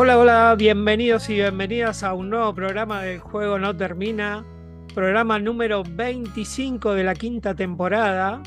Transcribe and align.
Hola, 0.00 0.16
hola, 0.16 0.54
bienvenidos 0.56 1.28
y 1.28 1.34
bienvenidas 1.34 2.04
a 2.04 2.14
un 2.14 2.30
nuevo 2.30 2.54
programa 2.54 3.02
del 3.02 3.18
Juego 3.18 3.58
No 3.58 3.76
Termina, 3.76 4.44
programa 4.94 5.40
número 5.40 5.82
25 5.82 6.94
de 6.94 7.02
la 7.02 7.16
quinta 7.16 7.56
temporada, 7.56 8.40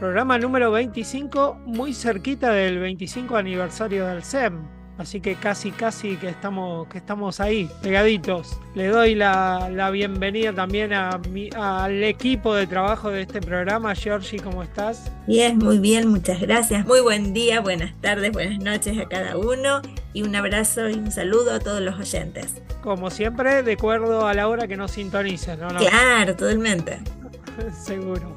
programa 0.00 0.36
número 0.36 0.72
25 0.72 1.60
muy 1.64 1.94
cerquita 1.94 2.50
del 2.50 2.80
25 2.80 3.36
aniversario 3.36 4.04
del 4.04 4.24
SEM, 4.24 4.66
así 4.98 5.20
que 5.20 5.34
casi, 5.34 5.70
casi 5.70 6.16
que 6.16 6.28
estamos, 6.28 6.86
que 6.88 6.98
estamos 6.98 7.40
ahí, 7.40 7.70
pegaditos. 7.82 8.58
Le 8.74 8.88
doy 8.88 9.14
la, 9.14 9.68
la 9.70 9.90
bienvenida 9.90 10.52
también 10.52 10.92
a 10.92 11.18
mi- 11.30 11.50
al 11.56 12.02
equipo 12.04 12.54
de 12.54 12.66
trabajo 12.66 13.10
de 13.10 13.22
este 13.22 13.40
programa, 13.40 13.94
Georgie, 13.94 14.38
¿cómo 14.40 14.62
estás? 14.62 15.10
Bien, 15.26 15.58
muy 15.58 15.78
bien, 15.78 16.08
muchas 16.08 16.40
gracias. 16.40 16.86
Muy 16.86 17.00
buen 17.00 17.32
día, 17.34 17.60
buenas 17.60 17.94
tardes, 18.00 18.32
buenas 18.32 18.58
noches 18.58 18.98
a 18.98 19.06
cada 19.08 19.36
uno 19.36 19.82
y 20.12 20.22
un 20.22 20.34
abrazo 20.34 20.88
y 20.88 20.94
un 20.94 21.10
saludo 21.12 21.52
a 21.54 21.58
todos 21.58 21.80
los 21.80 21.98
oyentes. 21.98 22.54
Como 22.82 23.10
siempre, 23.10 23.62
de 23.62 23.72
acuerdo 23.72 24.26
a 24.26 24.34
la 24.34 24.48
hora 24.48 24.66
que 24.68 24.76
nos 24.76 24.92
sintonicen, 24.92 25.58
¿no? 25.60 25.68
no? 25.70 25.78
Claro, 25.80 26.34
totalmente. 26.36 26.98
Seguro. 27.84 28.36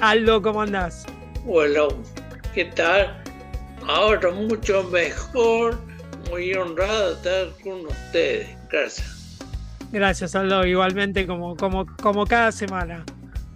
Aldo, 0.00 0.40
¿cómo 0.42 0.62
andás? 0.62 1.06
Bueno, 1.44 1.88
¿qué 2.54 2.66
tal? 2.66 3.22
Ahora 3.86 4.30
mucho 4.30 4.84
mejor, 4.92 5.80
muy 6.30 6.52
honrado 6.54 7.12
estar 7.14 7.46
con 7.62 7.86
ustedes. 7.86 8.48
Gracias. 8.70 9.38
Gracias, 9.92 10.34
Aldo. 10.34 10.66
Igualmente, 10.66 11.26
como, 11.26 11.56
como, 11.56 11.86
como 12.02 12.26
cada 12.26 12.52
semana. 12.52 13.04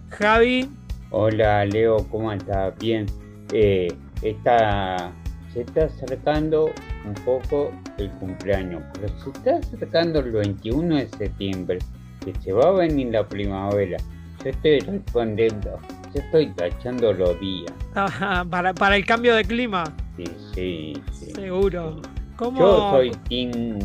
Javi, 0.09 0.69
Hola 1.15 1.63
Leo, 1.65 1.97
¿cómo 2.09 2.31
estás? 2.31 2.75
Bien. 2.79 3.05
Eh, 3.51 3.87
está, 4.23 5.11
se 5.53 5.61
está 5.61 5.85
acercando 5.85 6.71
un 7.05 7.13
poco 7.25 7.71
el 7.99 8.09
cumpleaños, 8.13 8.81
pero 8.93 9.07
se 9.19 9.29
está 9.29 9.57
acercando 9.57 10.19
el 10.21 10.31
21 10.31 10.95
de 10.95 11.07
septiembre, 11.09 11.79
que 12.25 12.33
se 12.41 12.51
va 12.51 12.69
a 12.69 12.71
venir 12.71 13.09
la 13.11 13.27
primavera. 13.27 13.97
Yo 14.43 14.49
estoy 14.49 14.79
respondiendo, 14.79 15.77
yo 16.15 16.19
estoy 16.21 16.47
tachando 16.55 17.13
los 17.13 17.39
días. 17.39 17.71
ajá, 17.93 18.43
para, 18.49 18.73
para 18.73 18.95
el 18.95 19.05
cambio 19.05 19.35
de 19.35 19.43
clima, 19.45 19.83
Sí, 20.17 20.25
sí, 20.55 20.93
sí. 21.11 21.31
seguro. 21.35 22.01
¿Cómo? 22.35 22.59
Yo 22.59 22.91
soy 22.91 23.11
team 23.29 23.79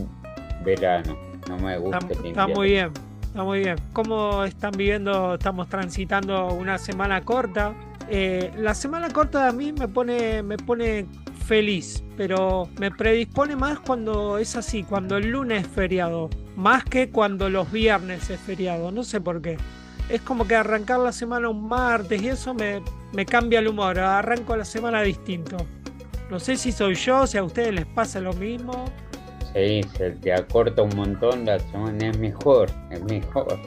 verano, 0.65 1.17
no 1.49 1.59
me 1.59 1.79
gusta 1.79 1.99
Está, 1.99 2.21
el 2.21 2.27
está 2.27 2.47
muy 2.47 2.69
bien, 2.69 2.93
está 3.23 3.45
muy 3.45 3.59
bien. 3.61 3.77
¿Cómo 3.93 4.45
están 4.45 4.73
viviendo? 4.73 5.35
Estamos 5.35 5.69
transitando 5.69 6.49
una 6.49 6.79
semana 6.79 7.21
corta. 7.23 7.75
Eh, 8.11 8.53
la 8.57 8.75
semana 8.75 9.11
corta 9.11 9.49
a 9.49 9.53
mí 9.53 9.73
me 9.73 9.87
pone, 9.87 10.43
me 10.43 10.57
pone 10.57 11.07
feliz, 11.47 12.03
pero 12.17 12.69
me 12.79 12.91
predispone 12.91 13.57
más 13.57 13.81
cuando 13.81 14.39
es 14.39 14.57
así, 14.57 14.83
cuando 14.83 15.17
el 15.17 15.31
lunes 15.31 15.63
es 15.63 15.69
feriado, 15.69 16.31
más 16.57 16.85
que 16.85 17.11
cuando 17.11 17.49
los 17.49 17.71
viernes 17.71 18.31
es 18.31 18.41
feriado. 18.41 18.91
No 18.91 19.03
sé 19.03 19.21
por 19.21 19.41
qué. 19.43 19.59
Es 20.09 20.23
como 20.23 20.47
que 20.47 20.57
arrancar 20.57 21.01
la 21.01 21.13
semana 21.13 21.51
un 21.51 21.69
martes 21.69 22.23
y 22.23 22.29
eso 22.29 22.55
me, 22.55 22.83
me 23.13 23.27
cambia 23.27 23.59
el 23.59 23.69
humor. 23.69 23.99
Arranco 23.99 24.57
la 24.57 24.65
semana 24.65 25.03
distinto. 25.03 25.59
No 26.31 26.39
sé 26.39 26.57
si 26.57 26.73
soy 26.73 26.95
yo, 26.95 27.27
si 27.27 27.39
a 27.39 27.43
ustedes 27.43 27.73
les 27.75 27.87
pasa 27.87 28.21
lo 28.21 28.33
mismo. 28.35 28.85
Sí, 29.55 29.81
se 29.97 30.11
te 30.11 30.33
acorta 30.33 30.83
un 30.83 30.95
montón, 30.95 31.47
la 31.47 31.59
semana 31.59 32.11
es 32.11 32.19
mejor, 32.19 32.71
es 32.91 33.03
mejor. 33.05 33.59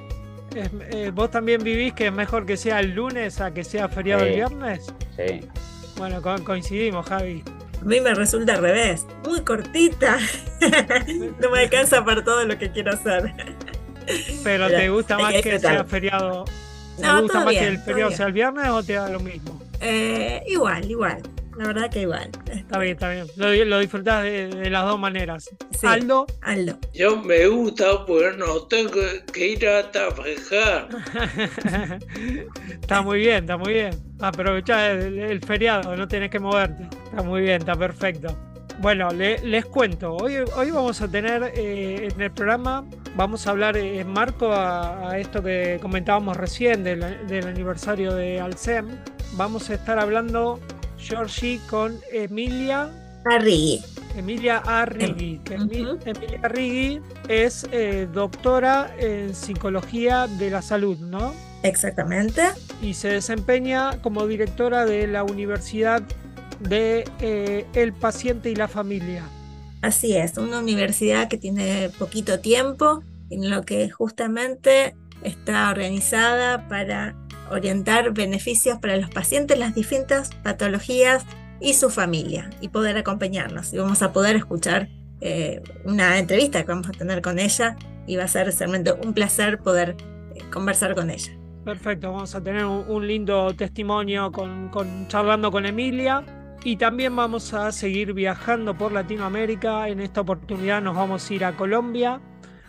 Es- 0.56 0.70
eh, 0.92 1.12
¿Vos 1.14 1.32
también 1.32 1.64
vivís 1.64 1.94
que 1.94 2.08
es 2.08 2.14
mejor 2.14 2.46
que 2.46 2.58
sea 2.58 2.80
el 2.82 2.92
lunes 2.94 3.42
a 3.42 3.52
que 3.54 3.64
sea 3.64 3.90
feriado 3.90 4.24
el 4.26 4.36
viernes? 4.36 4.94
Sí. 5.16 5.40
Bueno, 5.98 6.22
co- 6.22 6.44
coincidimos, 6.44 7.06
Javi. 7.08 7.44
A 7.82 7.84
mí 7.84 8.00
me 8.00 8.14
resulta 8.14 8.54
al 8.54 8.62
revés, 8.62 9.08
muy 9.28 9.42
cortita. 9.42 10.18
no 11.42 11.50
me 11.50 11.60
alcanza 11.62 12.06
para 12.06 12.24
todo 12.24 12.46
lo 12.46 12.58
que 12.60 12.72
quiero 12.72 12.92
hacer. 12.94 13.34
Pero 14.06 14.36
Pero 14.44 14.68
¿te 14.68 14.90
gusta 14.90 15.18
más 15.18 15.34
que 15.34 15.42
que 15.42 15.60
sea 15.60 15.84
feriado? 15.84 16.46
¿Te 16.98 17.04
No, 17.04 17.22
gusta 17.22 17.34
todo 17.40 17.46
más 17.46 17.54
que 17.56 17.60
bien, 17.60 17.72
el 17.74 17.78
todo 17.78 17.86
feriado 17.86 18.12
sea 18.12 18.26
el 18.28 18.34
viernes 18.34 18.68
o 18.70 18.84
te 18.84 18.94
da 18.94 19.10
lo 19.10 19.20
mismo? 19.20 19.60
Eh, 19.80 20.44
igual, 20.48 20.90
igual. 20.90 21.22
La 21.62 21.68
verdad 21.68 21.92
que 21.92 22.02
igual. 22.02 22.32
Está 22.52 22.80
bien, 22.80 22.94
está 22.94 23.10
bien. 23.12 23.28
Lo, 23.36 23.54
lo 23.66 23.78
disfrutás 23.80 24.24
de, 24.24 24.48
de 24.48 24.70
las 24.72 24.84
dos 24.84 25.00
maneras. 25.00 25.48
Sí. 25.80 25.86
Aldo, 25.86 26.26
Aldo. 26.42 26.80
Yo 26.92 27.18
me 27.22 27.46
gusta 27.46 28.04
porque 28.08 28.36
no 28.36 28.64
tengo 28.64 28.90
que 29.32 29.48
ir 29.50 29.68
a 29.68 29.92
trabajar. 29.92 30.90
está 32.82 33.02
muy 33.04 33.20
bien, 33.20 33.44
está 33.44 33.58
muy 33.58 33.74
bien. 33.74 33.92
Aprovechá 34.20 34.92
el, 34.92 35.20
el 35.20 35.40
feriado, 35.42 35.96
no 35.96 36.08
tenés 36.08 36.32
que 36.32 36.40
moverte. 36.40 36.88
Está 37.06 37.22
muy 37.22 37.42
bien, 37.42 37.58
está 37.62 37.76
perfecto. 37.76 38.36
Bueno, 38.80 39.10
le- 39.12 39.38
les 39.46 39.66
cuento. 39.66 40.16
Hoy, 40.16 40.38
hoy 40.56 40.72
vamos 40.72 41.00
a 41.02 41.08
tener 41.08 41.52
eh, 41.56 42.08
en 42.12 42.22
el 42.22 42.32
programa, 42.32 42.84
vamos 43.16 43.46
a 43.46 43.52
hablar 43.52 43.78
eh, 43.78 44.00
en 44.00 44.12
marco 44.12 44.52
a, 44.52 45.12
a 45.12 45.20
esto 45.20 45.44
que 45.44 45.78
comentábamos 45.80 46.38
recién 46.38 46.84
del, 46.84 47.28
del 47.28 47.48
aniversario 47.48 48.16
de 48.16 48.40
Alcem. 48.40 48.88
Vamos 49.34 49.70
a 49.70 49.76
estar 49.76 50.00
hablando, 50.00 50.60
Georgie, 51.02 51.60
con 51.70 52.00
Emilia 52.12 52.90
Arrigui. 53.26 53.82
Emilia 54.16 54.58
Arrigui. 54.58 55.42
Ujú. 55.50 56.00
Emilia 56.06 56.40
Arrigui 56.44 57.02
es 57.28 57.68
eh, 57.72 58.08
doctora 58.12 58.94
en 58.98 59.34
psicología 59.34 60.28
de 60.28 60.50
la 60.50 60.62
salud, 60.62 60.98
¿no? 60.98 61.34
Exactamente. 61.64 62.42
Y 62.82 62.94
se 62.94 63.10
desempeña 63.10 64.02
como 64.02 64.28
directora 64.28 64.86
de 64.86 65.08
la 65.08 65.24
Universidad 65.24 66.02
de 66.60 67.06
eh, 67.20 67.66
El 67.74 67.94
Paciente 67.94 68.50
y 68.50 68.56
la 68.56 68.68
Familia. 68.68 69.24
Así 69.82 70.16
es, 70.16 70.38
una 70.38 70.60
universidad 70.60 71.28
que 71.28 71.38
tiene 71.38 71.90
poquito 71.98 72.40
tiempo, 72.40 73.04
en 73.32 73.50
lo 73.50 73.64
que 73.64 73.90
justamente 73.90 74.96
está 75.24 75.70
organizada 75.72 76.68
para 76.68 77.16
orientar 77.52 78.14
beneficios 78.14 78.80
para 78.80 78.98
los 78.98 79.10
pacientes, 79.10 79.58
las 79.60 79.76
distintas 79.76 80.32
patologías 80.44 81.26
y 81.60 81.74
su 81.74 81.90
familia, 81.90 82.50
y 82.60 82.70
poder 82.70 82.98
acompañarnos. 82.98 83.74
Y 83.74 83.78
vamos 83.78 84.02
a 84.02 84.12
poder 84.12 84.36
escuchar 84.36 84.90
eh, 85.22 85.62
una 85.86 86.18
entrevista 86.18 86.64
que 86.64 86.70
vamos 86.70 86.90
a 86.90 86.92
tener 86.92 87.22
con 87.22 87.38
ella, 87.38 87.76
y 88.08 88.16
va 88.16 88.24
a 88.24 88.28
ser 88.28 88.48
realmente 88.58 88.92
un 88.92 89.14
placer 89.14 89.60
poder 89.60 89.96
eh, 90.36 90.42
conversar 90.52 90.96
con 90.96 91.10
ella. 91.10 91.32
Perfecto, 91.64 92.12
vamos 92.12 92.34
a 92.34 92.42
tener 92.42 92.66
un, 92.66 93.08
lindo 93.08 93.54
testimonio 93.56 94.32
con, 94.32 94.70
con- 94.70 95.08
charlando 95.08 95.52
con 95.52 95.66
Emilia. 95.66 96.26
Y 96.64 96.76
también 96.76 97.16
vamos 97.16 97.54
a 97.54 97.72
seguir 97.72 98.14
viajando 98.14 98.76
por 98.76 98.92
Latinoamérica. 98.92 99.88
En 99.90 100.00
esta 100.00 100.22
oportunidad 100.22 100.82
nos 100.82 100.96
vamos 100.96 101.30
a 101.30 101.34
ir 101.34 101.46
a 101.46 101.56
Colombia, 101.56 102.20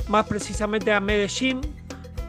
más 0.09 0.27
precisamente 0.27 0.93
a 0.93 1.01
Medellín. 1.01 1.61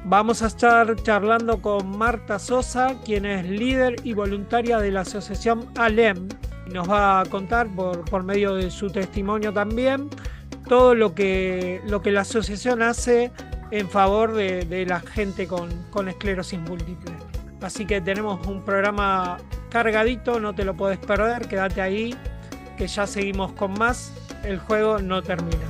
Vamos 0.05 0.41
a 0.41 0.47
estar 0.47 0.95
charlando 1.01 1.61
con 1.61 1.97
Marta 1.97 2.38
Sosa, 2.38 2.95
quien 3.05 3.25
es 3.25 3.50
líder 3.50 3.95
y 4.03 4.13
voluntaria 4.13 4.79
de 4.79 4.91
la 4.91 5.01
asociación 5.01 5.65
ALEM. 5.77 6.27
Nos 6.73 6.89
va 6.89 7.21
a 7.21 7.25
contar 7.25 7.67
por, 7.67 8.03
por 8.05 8.23
medio 8.23 8.53
de 8.55 8.69
su 8.69 8.89
testimonio 8.89 9.53
también 9.53 10.09
todo 10.67 10.95
lo 10.95 11.13
que, 11.13 11.81
lo 11.85 12.01
que 12.01 12.11
la 12.11 12.21
asociación 12.21 12.81
hace 12.81 13.31
en 13.71 13.89
favor 13.89 14.33
de, 14.33 14.65
de 14.65 14.85
la 14.85 15.00
gente 15.00 15.47
con, 15.47 15.69
con 15.89 16.09
esclerosis 16.09 16.59
múltiple. 16.59 17.13
Así 17.61 17.85
que 17.85 18.01
tenemos 18.01 18.45
un 18.45 18.63
programa 18.63 19.38
cargadito, 19.69 20.39
no 20.39 20.53
te 20.53 20.65
lo 20.65 20.75
puedes 20.75 21.00
perder, 21.00 21.47
quédate 21.47 21.81
ahí, 21.81 22.15
que 22.77 22.88
ya 22.88 23.07
seguimos 23.07 23.53
con 23.53 23.73
más. 23.73 24.13
El 24.44 24.59
juego 24.59 25.00
no 25.00 25.21
termina. 25.21 25.65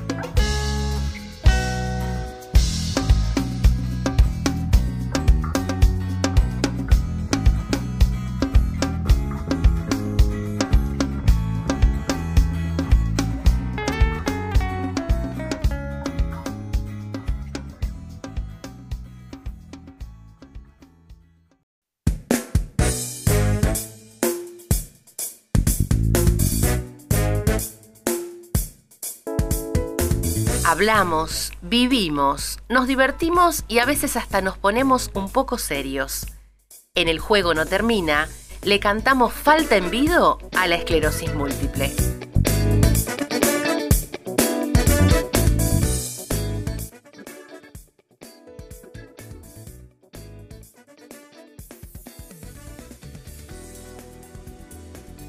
Hablamos, 30.74 31.52
vivimos, 31.62 32.58
nos 32.68 32.88
divertimos 32.88 33.64
y 33.68 33.78
a 33.78 33.86
veces 33.86 34.18
hasta 34.18 34.42
nos 34.42 34.58
ponemos 34.58 35.12
un 35.14 35.32
poco 35.32 35.60
serios. 35.60 36.26
En 36.96 37.08
el 37.10 37.20
juego 37.20 37.54
no 37.54 37.68
termina, 37.68 38.28
le 38.64 38.80
cantamos 38.80 39.34
falta 39.34 39.78
en 39.78 39.92
vido 39.92 40.40
a 40.58 40.66
la 40.66 40.74
esclerosis 40.74 41.32
múltiple. 41.36 41.94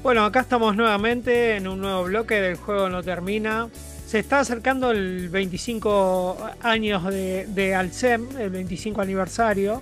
Bueno, 0.01 0.25
acá 0.25 0.39
estamos 0.39 0.75
nuevamente 0.75 1.55
en 1.55 1.67
un 1.67 1.81
nuevo 1.81 2.05
bloque 2.05 2.41
del 2.41 2.55
juego 2.55 2.89
no 2.89 3.03
termina. 3.03 3.69
Se 4.05 4.19
está 4.19 4.39
acercando 4.39 4.91
el 4.91 5.29
25 5.29 6.37
años 6.61 7.03
de, 7.05 7.47
de 7.47 7.73
Alcem, 7.73 8.27
el 8.37 8.51
25 8.51 9.01
aniversario. 9.01 9.81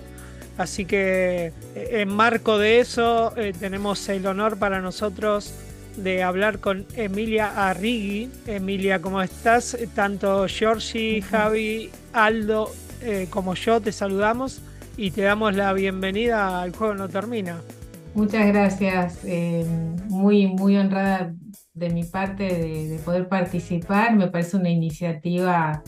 Así 0.56 0.84
que 0.84 1.52
eh, 1.74 1.88
en 1.92 2.08
marco 2.08 2.58
de 2.58 2.80
eso 2.80 3.36
eh, 3.36 3.52
tenemos 3.58 4.08
el 4.08 4.26
honor 4.26 4.56
para 4.58 4.80
nosotros 4.80 5.52
de 5.96 6.22
hablar 6.22 6.58
con 6.60 6.86
Emilia 6.96 7.68
Arrigui. 7.68 8.30
Emilia, 8.46 9.02
¿cómo 9.02 9.20
estás? 9.20 9.74
Eh, 9.74 9.88
Tanto 9.94 10.46
Giorgi, 10.46 11.20
Javi, 11.20 11.90
Aldo 12.12 12.70
como 13.28 13.54
yo 13.54 13.82
te 13.82 13.92
saludamos 13.92 14.62
y 14.96 15.10
te 15.10 15.20
damos 15.20 15.54
la 15.54 15.74
bienvenida 15.74 16.62
al 16.62 16.74
Juego 16.74 16.94
No 16.94 17.06
Termina. 17.06 17.60
Muchas 18.14 18.46
gracias, 18.46 19.20
muy, 20.08 20.46
muy 20.46 20.76
honrada 20.76 21.34
de 21.72 21.90
mi 21.90 22.04
parte 22.04 22.44
de, 22.44 22.88
de 22.88 22.98
poder 22.98 23.28
participar. 23.28 24.14
Me 24.14 24.28
parece 24.28 24.56
una 24.56 24.70
iniciativa 24.70 25.82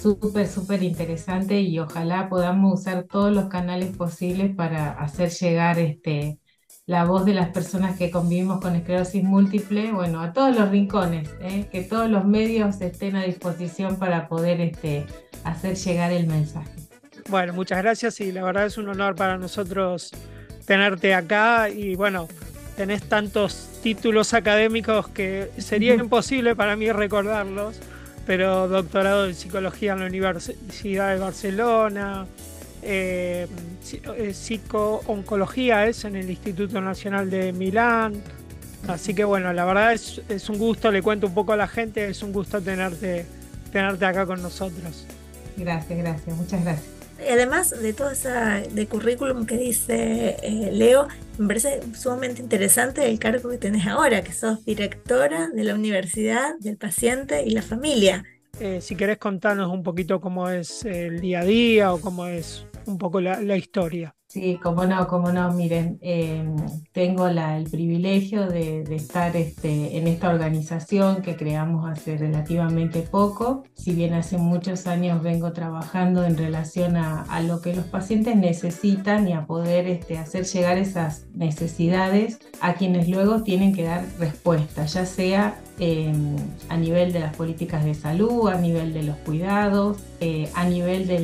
súper, 0.00 0.46
súper 0.46 0.82
interesante 0.82 1.60
y 1.60 1.78
ojalá 1.78 2.28
podamos 2.28 2.80
usar 2.80 3.04
todos 3.04 3.32
los 3.32 3.48
canales 3.48 3.96
posibles 3.96 4.54
para 4.54 4.92
hacer 4.92 5.30
llegar 5.30 5.78
este, 5.78 6.38
la 6.86 7.04
voz 7.04 7.24
de 7.24 7.34
las 7.34 7.50
personas 7.50 7.96
que 7.98 8.10
convivimos 8.10 8.60
con 8.60 8.74
esclerosis 8.76 9.22
múltiple, 9.22 9.92
bueno, 9.92 10.20
a 10.22 10.32
todos 10.32 10.56
los 10.56 10.70
rincones, 10.70 11.28
¿eh? 11.40 11.68
que 11.70 11.82
todos 11.82 12.08
los 12.08 12.24
medios 12.24 12.80
estén 12.80 13.16
a 13.16 13.24
disposición 13.24 13.96
para 13.96 14.28
poder 14.28 14.60
este, 14.60 15.06
hacer 15.44 15.76
llegar 15.76 16.12
el 16.12 16.26
mensaje. 16.26 16.70
Bueno, 17.28 17.52
muchas 17.52 17.82
gracias 17.82 18.20
y 18.20 18.32
la 18.32 18.42
verdad 18.42 18.66
es 18.66 18.78
un 18.78 18.88
honor 18.88 19.14
para 19.14 19.36
nosotros 19.36 20.12
tenerte 20.68 21.14
acá 21.14 21.68
y 21.68 21.96
bueno, 21.96 22.28
tenés 22.76 23.02
tantos 23.02 23.80
títulos 23.82 24.32
académicos 24.34 25.08
que 25.08 25.50
sería 25.58 25.94
imposible 25.94 26.54
para 26.54 26.76
mí 26.76 26.92
recordarlos 26.92 27.80
pero 28.28 28.68
doctorado 28.68 29.26
en 29.26 29.34
psicología 29.34 29.94
en 29.94 30.00
la 30.00 30.06
Universidad 30.06 31.14
de 31.14 31.18
Barcelona, 31.18 32.26
eh, 32.82 33.46
eh, 34.18 34.34
psico-oncología 34.34 35.86
es 35.86 36.04
en 36.04 36.14
el 36.14 36.28
Instituto 36.28 36.78
Nacional 36.82 37.30
de 37.30 37.54
Milán. 37.54 38.22
Así 38.86 39.14
que 39.14 39.24
bueno, 39.24 39.50
la 39.54 39.64
verdad 39.64 39.94
es, 39.94 40.20
es, 40.28 40.50
un 40.50 40.58
gusto, 40.58 40.92
le 40.92 41.00
cuento 41.00 41.26
un 41.26 41.32
poco 41.32 41.54
a 41.54 41.56
la 41.56 41.68
gente, 41.68 42.06
es 42.06 42.22
un 42.22 42.34
gusto 42.34 42.60
tenerte, 42.60 43.24
tenerte 43.72 44.04
acá 44.04 44.26
con 44.26 44.42
nosotros. 44.42 45.06
Gracias, 45.56 45.98
gracias, 45.98 46.36
muchas 46.36 46.62
gracias. 46.62 46.97
Además 47.18 47.70
de 47.70 47.92
todo 47.92 48.10
ese 48.10 48.30
de 48.30 48.86
currículum 48.86 49.46
que 49.46 49.56
dice 49.56 50.36
eh, 50.42 50.70
Leo, 50.72 51.08
me 51.38 51.46
parece 51.46 51.80
sumamente 51.94 52.42
interesante 52.42 53.06
el 53.08 53.18
cargo 53.18 53.50
que 53.50 53.58
tenés 53.58 53.86
ahora, 53.86 54.22
que 54.22 54.32
sos 54.32 54.64
directora 54.64 55.48
de 55.48 55.64
la 55.64 55.74
Universidad 55.74 56.58
del 56.58 56.76
Paciente 56.76 57.44
y 57.44 57.50
la 57.50 57.62
Familia. 57.62 58.24
Eh, 58.60 58.80
si 58.80 58.96
querés 58.96 59.18
contarnos 59.18 59.70
un 59.72 59.82
poquito 59.82 60.20
cómo 60.20 60.48
es 60.48 60.84
el 60.84 61.20
día 61.20 61.40
a 61.40 61.44
día 61.44 61.92
o 61.92 62.00
cómo 62.00 62.26
es 62.26 62.66
un 62.86 62.98
poco 62.98 63.20
la, 63.20 63.40
la 63.40 63.56
historia. 63.56 64.14
Sí, 64.30 64.60
cómo 64.62 64.84
no, 64.84 65.08
cómo 65.08 65.32
no. 65.32 65.50
Miren, 65.54 65.98
em, 66.02 66.54
tengo 66.92 67.28
la, 67.30 67.56
el 67.56 67.64
privilegio 67.70 68.46
de, 68.46 68.82
estar 68.94 69.34
este, 69.36 69.96
en 69.96 70.06
esta 70.06 70.28
organización 70.28 71.22
que 71.22 71.34
creamos 71.34 71.90
hace 71.90 72.18
relativamente 72.18 73.00
poco. 73.00 73.64
Si 73.74 73.94
bien 73.94 74.12
hace 74.12 74.36
muchos 74.36 74.86
años 74.86 75.22
vengo 75.22 75.52
trabajando 75.54 76.24
en 76.26 76.36
relación 76.36 76.96
a, 76.98 77.22
a 77.22 77.40
lo 77.40 77.62
que 77.62 77.74
los 77.74 77.86
pacientes 77.86 78.36
necesitan 78.36 79.26
y 79.26 79.32
a 79.32 79.46
poder 79.46 79.86
este, 79.86 80.18
hacer 80.18 80.44
llegar 80.44 80.76
esas 80.76 81.26
necesidades 81.32 82.38
a 82.60 82.74
quienes 82.74 83.08
luego 83.08 83.42
tienen 83.42 83.74
que 83.74 83.84
dar 83.84 84.04
respuesta, 84.18 84.84
ya 84.84 85.06
sea 85.06 85.58
eh, 85.80 86.12
a 86.68 86.76
nivel 86.76 87.12
de 87.12 87.20
las 87.20 87.36
políticas 87.36 87.84
de 87.84 87.94
salud, 87.94 88.48
a 88.48 88.58
nivel 88.58 88.92
de 88.92 89.04
los 89.04 89.16
cuidados, 89.18 89.98
eh, 90.20 90.50
a 90.54 90.64
nivel 90.64 91.06
de 91.06 91.18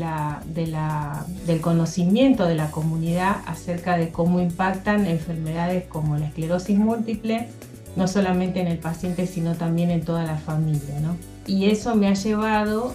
del 1.46 1.61
conocimiento 1.61 2.46
de 2.46 2.55
la 2.55 2.70
comunidad 2.70 3.37
acerca 3.46 3.96
de 3.96 4.11
cómo 4.11 4.41
impactan 4.41 5.06
enfermedades 5.06 5.87
como 5.87 6.17
la 6.17 6.26
esclerosis 6.26 6.79
múltiple, 6.79 7.49
no 7.96 8.08
solamente 8.08 8.61
en 8.61 8.67
el 8.67 8.79
paciente, 8.79 9.26
sino 9.26 9.55
también 9.55 9.91
en 9.91 10.05
toda 10.05 10.25
la 10.25 10.37
familia. 10.37 11.00
¿no? 11.00 11.17
Y 11.46 11.67
eso 11.67 11.94
me 11.94 12.08
ha 12.08 12.14
llevado 12.14 12.94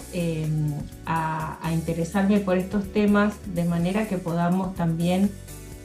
a, 1.06 1.58
a 1.62 1.72
interesarme 1.72 2.40
por 2.40 2.56
estos 2.56 2.92
temas 2.92 3.34
de 3.54 3.64
manera 3.64 4.06
que 4.08 4.18
podamos 4.18 4.74
también 4.74 5.30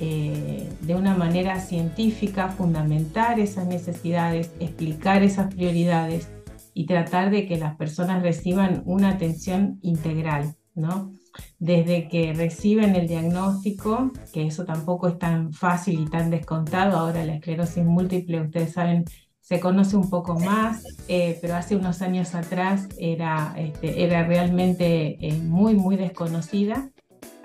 eh, 0.01 0.68
de 0.81 0.94
una 0.94 1.15
manera 1.15 1.61
científica, 1.61 2.50
fundamentar 2.50 3.40
esas 3.40 3.66
necesidades, 3.66 4.51
explicar 4.59 5.23
esas 5.23 5.54
prioridades 5.54 6.28
y 6.75 6.85
tratar 6.85 7.31
de 7.31 7.47
que 7.47 7.57
las 7.57 7.75
personas 7.77 8.21
reciban 8.21 8.83
una 8.85 9.09
atención 9.11 9.79
integral, 9.81 10.57
¿no? 10.75 11.13
Desde 11.57 12.09
que 12.09 12.33
reciben 12.33 12.95
el 12.97 13.07
diagnóstico, 13.07 14.11
que 14.33 14.45
eso 14.45 14.65
tampoco 14.65 15.07
es 15.07 15.17
tan 15.17 15.53
fácil 15.53 16.01
y 16.01 16.09
tan 16.09 16.29
descontado, 16.29 16.97
ahora 16.97 17.25
la 17.25 17.35
esclerosis 17.35 17.85
múltiple, 17.85 18.41
ustedes 18.41 18.73
saben, 18.73 19.05
se 19.39 19.61
conoce 19.61 19.95
un 19.95 20.09
poco 20.09 20.37
más, 20.37 20.83
eh, 21.07 21.39
pero 21.41 21.55
hace 21.55 21.77
unos 21.77 22.01
años 22.01 22.35
atrás 22.35 22.89
era, 22.97 23.53
este, 23.57 24.03
era 24.03 24.27
realmente 24.27 25.17
eh, 25.25 25.39
muy, 25.41 25.75
muy 25.75 25.95
desconocida 25.95 26.91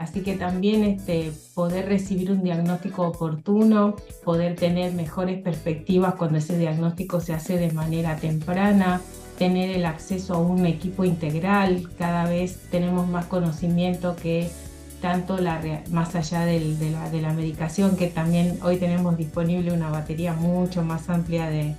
Así 0.00 0.22
que 0.22 0.34
también 0.34 0.82
este, 0.84 1.30
poder 1.54 1.87
recibir 1.87 2.30
un 2.30 2.42
diagnóstico 2.42 3.06
oportuno, 3.06 3.96
poder 4.25 4.56
tener 4.56 4.94
mejores 4.94 5.42
perspectivas 5.42 6.14
cuando 6.14 6.38
ese 6.38 6.56
diagnóstico 6.56 7.20
se 7.20 7.34
hace 7.34 7.58
de 7.58 7.70
manera 7.72 8.16
temprana, 8.16 9.02
tener 9.40 9.70
el 9.70 9.87
acceso 9.87 10.35
a 10.35 10.38
un 10.38 10.66
equipo 10.66 11.02
integral, 11.02 11.88
cada 11.97 12.26
vez 12.26 12.59
tenemos 12.70 13.09
más 13.09 13.25
conocimiento 13.25 14.14
que 14.14 14.50
tanto 15.00 15.38
la, 15.38 15.62
más 15.90 16.14
allá 16.14 16.44
de, 16.44 16.61
la, 16.92 17.09
de, 17.09 17.23
la, 17.23 17.32
medicación, 17.32 17.97
que 17.97 18.09
también 18.09 18.59
hoy 18.62 18.76
tenemos 18.76 19.16
disponible 19.16 19.73
una 19.73 19.88
batería 19.88 20.35
mucho 20.35 20.82
más 20.82 21.09
amplia 21.09 21.49
de, 21.49 21.75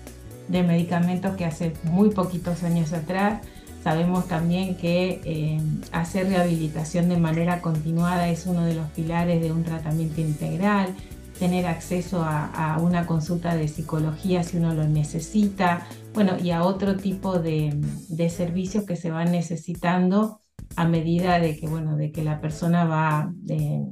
de 0.47 0.63
medicamentos 0.63 1.35
que 1.35 1.45
hace 1.45 1.73
muy 1.83 2.09
poquitos 2.09 2.63
años 2.63 2.93
atrás. 2.93 3.43
Sabemos 3.83 4.27
también 4.27 4.75
que 4.75 5.21
eh, 5.23 5.61
hacer 5.91 6.29
rehabilitación 6.29 7.09
de 7.09 7.17
manera 7.17 7.61
continuada 7.61 8.27
es 8.29 8.47
uno 8.47 8.65
de 8.65 8.73
los 8.73 8.89
pilares 8.89 9.39
de 9.39 9.51
un 9.51 9.63
tratamiento 9.63 10.19
integral, 10.19 10.95
tener 11.41 11.65
acceso 11.65 12.23
a, 12.23 12.77
una 12.79 13.07
consulta 13.07 13.55
de 13.55 13.67
psicología 13.67 14.43
si 14.43 14.57
uno 14.57 14.75
lo 14.75 14.87
necesita, 14.87 15.87
bueno, 16.13 16.37
y 16.41 16.51
a 16.51 16.63
otro 16.63 16.97
tipo 16.97 17.39
de, 17.39 17.73
de 18.09 18.29
servicios 18.29 18.85
que 18.85 18.95
se 18.95 19.11
van 19.11 19.31
necesitando 19.31 20.41
a 20.75 20.85
medida 20.85 21.39
de 21.39 21.57
que, 21.57 21.67
bueno, 21.67 21.95
de 21.95 22.11
que 22.11 22.23
la 22.23 22.39
persona 22.39 22.85
va, 22.85 23.33
eh, 23.49 23.83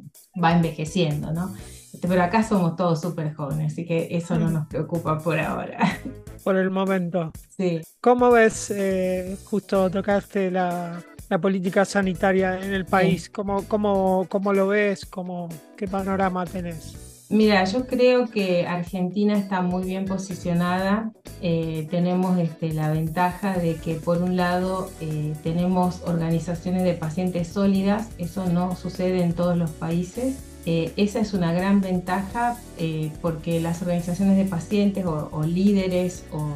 va 0.42 0.54
envejeciendo, 0.54 1.32
¿no? 1.32 1.54
Pero 2.02 2.22
acá 2.22 2.44
somos 2.44 2.76
todos 2.76 3.02
súper 3.02 3.34
jóvenes, 3.34 3.74
así 3.74 3.86
que 3.86 4.10
eso 4.12 4.38
no 4.38 4.50
nos 4.50 4.68
preocupa 4.68 5.18
por 5.18 5.40
ahora. 5.40 5.80
Por 6.44 6.56
el 6.56 6.70
momento. 6.70 7.34
Sí. 7.50 7.82
¿Cómo 8.00 8.32
ves, 8.32 8.72
eh, 8.72 9.38
justo 9.44 9.90
tocaste 9.90 10.50
la, 10.50 11.04
la, 11.28 11.38
política 11.38 11.84
sanitaria 11.84 12.58
en 12.64 12.74
el 12.74 12.86
país? 12.86 13.24
Sí. 13.24 13.30
¿Cómo, 13.30 13.68
cómo, 13.68 14.26
cómo 14.30 14.54
lo 14.54 14.68
ves? 14.68 15.06
¿Cómo, 15.06 15.50
¿Qué 15.76 15.86
panorama 15.86 16.46
tenés? 16.46 17.09
Mira, 17.32 17.64
yo 17.66 17.86
creo 17.86 18.28
que 18.28 18.66
Argentina 18.66 19.38
está 19.38 19.62
muy 19.62 19.84
bien 19.84 20.06
posicionada. 20.06 21.12
Eh, 21.44 21.88
tenemos 21.92 22.40
este, 22.40 22.74
la 22.74 22.92
ventaja 22.92 23.56
de 23.56 23.76
que 23.76 23.96
por 23.96 24.24
un 24.24 24.36
lado 24.36 24.90
eh, 25.00 25.36
tenemos 25.44 26.02
organizaciones 26.08 26.84
de 26.84 26.96
pacientes 26.96 27.48
sólidas, 27.50 28.10
eso 28.18 28.48
no 28.48 28.76
sucede 28.76 29.22
en 29.22 29.34
todos 29.34 29.56
los 29.56 29.70
países. 29.70 30.40
Eh, 30.66 30.92
esa 30.98 31.20
es 31.20 31.36
una 31.36 31.54
gran 31.54 31.82
ventaja 31.82 32.58
eh, 32.80 33.12
porque 33.22 33.62
las 33.62 33.84
organizaciones 33.84 34.36
de 34.36 34.46
pacientes 34.46 35.06
o, 35.06 35.44
líderes 35.44 36.26
o, 36.32 36.54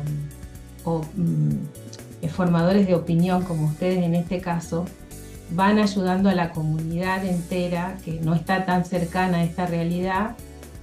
o 0.90 1.02
mm, 1.16 2.28
formadores 2.30 2.88
de 2.88 2.96
opinión, 2.96 3.44
como 3.44 3.68
ustedes 3.68 4.04
en 4.04 4.16
este 4.16 4.42
caso, 4.42 4.86
van 5.52 5.78
ayudando 5.78 6.30
a 6.30 6.34
la 6.34 6.50
comunidad 6.50 7.24
entera 7.26 7.96
que 8.04 8.14
no 8.22 8.34
está 8.34 8.66
tan 8.66 8.86
cercana 8.86 9.38
a 9.38 9.44
esta 9.44 9.68
realidad 9.68 10.36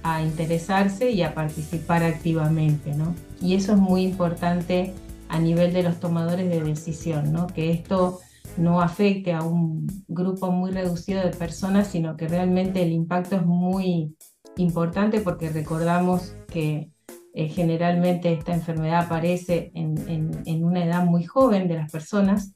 a 0.03 0.21
interesarse 0.21 1.11
y 1.11 1.21
a 1.23 1.33
participar 1.33 2.03
activamente. 2.03 2.93
¿no? 2.93 3.15
Y 3.41 3.55
eso 3.55 3.73
es 3.73 3.77
muy 3.77 4.03
importante 4.03 4.93
a 5.29 5.39
nivel 5.39 5.73
de 5.73 5.83
los 5.83 5.99
tomadores 5.99 6.49
de 6.49 6.61
decisión, 6.61 7.31
¿no? 7.31 7.47
que 7.47 7.71
esto 7.71 8.19
no 8.57 8.81
afecte 8.81 9.33
a 9.33 9.43
un 9.43 9.87
grupo 10.07 10.51
muy 10.51 10.71
reducido 10.71 11.21
de 11.23 11.29
personas, 11.29 11.87
sino 11.87 12.17
que 12.17 12.27
realmente 12.27 12.81
el 12.81 12.91
impacto 12.91 13.37
es 13.37 13.45
muy 13.45 14.15
importante 14.57 15.21
porque 15.21 15.49
recordamos 15.49 16.35
que 16.47 16.91
eh, 17.33 17.47
generalmente 17.47 18.33
esta 18.33 18.53
enfermedad 18.53 19.05
aparece 19.05 19.71
en, 19.73 20.63
una 20.63 20.83
edad 20.83 21.05
muy 21.05 21.23
joven 21.23 21.69
de 21.69 21.75
las 21.75 21.91
personas, 21.91 22.53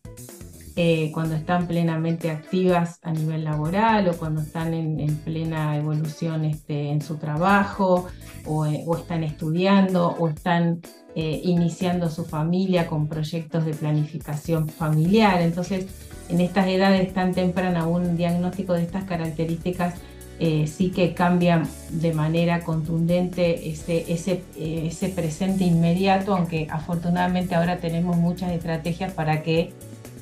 eh, 0.75 1.11
cuando 1.13 1.35
están 1.35 1.67
plenamente 1.67 2.29
activas 2.29 2.99
a 3.01 3.11
nivel 3.11 3.43
laboral 3.43 4.09
o 4.09 4.17
cuando 4.17 4.41
están 4.41 4.73
en, 4.73 5.15
plena 5.17 5.77
evolución 5.77 6.45
este, 6.45 6.89
en 6.89 7.01
su 7.01 7.17
trabajo 7.17 8.07
o, 8.45 8.65
eh, 8.65 8.83
están 8.97 9.23
estudiando 9.23 10.07
o 10.19 10.27
están 10.27 10.81
iniciando 11.17 12.09
su 12.09 12.25
familia 12.25 12.87
con 12.87 13.07
proyectos 13.07 13.63
de 13.63 13.73
planificación 13.73 14.67
familiar. 14.67 15.41
Entonces, 15.41 15.87
en 16.27 16.41
estas 16.41 16.67
edades 16.67 17.13
tan 17.13 17.33
tempranas, 17.33 17.85
un 17.85 18.17
diagnóstico 18.17 18.73
de 18.73 18.83
estas 18.83 19.05
características 19.05 19.93
eh, 20.37 20.67
sí 20.67 20.89
que 20.91 21.13
cambia 21.13 21.63
de 21.89 22.13
manera 22.13 22.59
contundente 22.59 23.69
eh, 23.69 24.05
ese, 24.09 25.09
presente 25.09 25.63
inmediato, 25.63 26.35
aunque 26.35 26.67
afortunadamente 26.69 27.55
ahora 27.55 27.77
tenemos 27.77 28.17
muchas 28.17 28.51
estrategias 28.51 29.13
para 29.13 29.43
que 29.43 29.71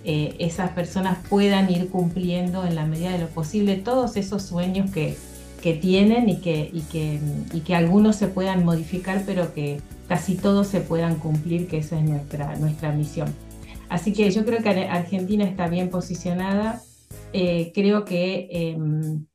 eh, 0.04 0.36
esas 0.40 0.72
personas 0.72 1.18
puedan 1.30 1.70
ir 1.72 1.90
cumpliendo 1.90 2.66
en 2.66 2.76
la 2.76 2.86
medida 2.86 3.12
de 3.12 3.20
lo 3.20 3.28
posible 3.28 3.78
todos 3.78 4.18
esos 4.18 4.44
sueños 4.44 4.92
que, 4.92 5.16
que 5.62 5.74
tienen 5.74 6.30
y 6.30 6.38
que, 6.38 6.70
y, 6.72 6.82
que, 6.82 7.20
y 7.54 7.62
que 7.62 7.76
algunos 7.76 8.16
se 8.16 8.28
puedan 8.28 8.66
modificar, 8.66 9.24
pero 9.26 9.54
que 9.54 9.82
casi 10.08 10.36
todos 10.36 10.68
se 10.68 10.82
puedan 10.82 11.16
cumplir, 11.16 11.68
que 11.68 11.78
esa 11.78 11.98
es 11.98 12.04
nuestra, 12.04 12.56
nuestra 12.58 12.92
misión. 12.92 13.34
Así 13.90 14.14
que 14.14 14.30
yo 14.32 14.44
creo 14.46 14.62
que 14.62 14.70
Argentina 14.70 15.46
está 15.46 15.68
bien 15.68 15.90
posicionada. 15.90 16.82
creo 17.32 18.06
que 18.06 18.50
em, 18.52 19.26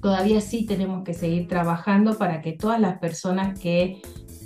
todavía 0.00 0.40
sí 0.40 0.66
tenemos 0.66 1.02
que 1.02 1.14
seguir 1.14 1.48
trabajando 1.48 2.18
para 2.18 2.42
que 2.42 2.52
todas 2.52 2.78
las 2.78 2.98
personas 2.98 3.58
que 3.58 4.02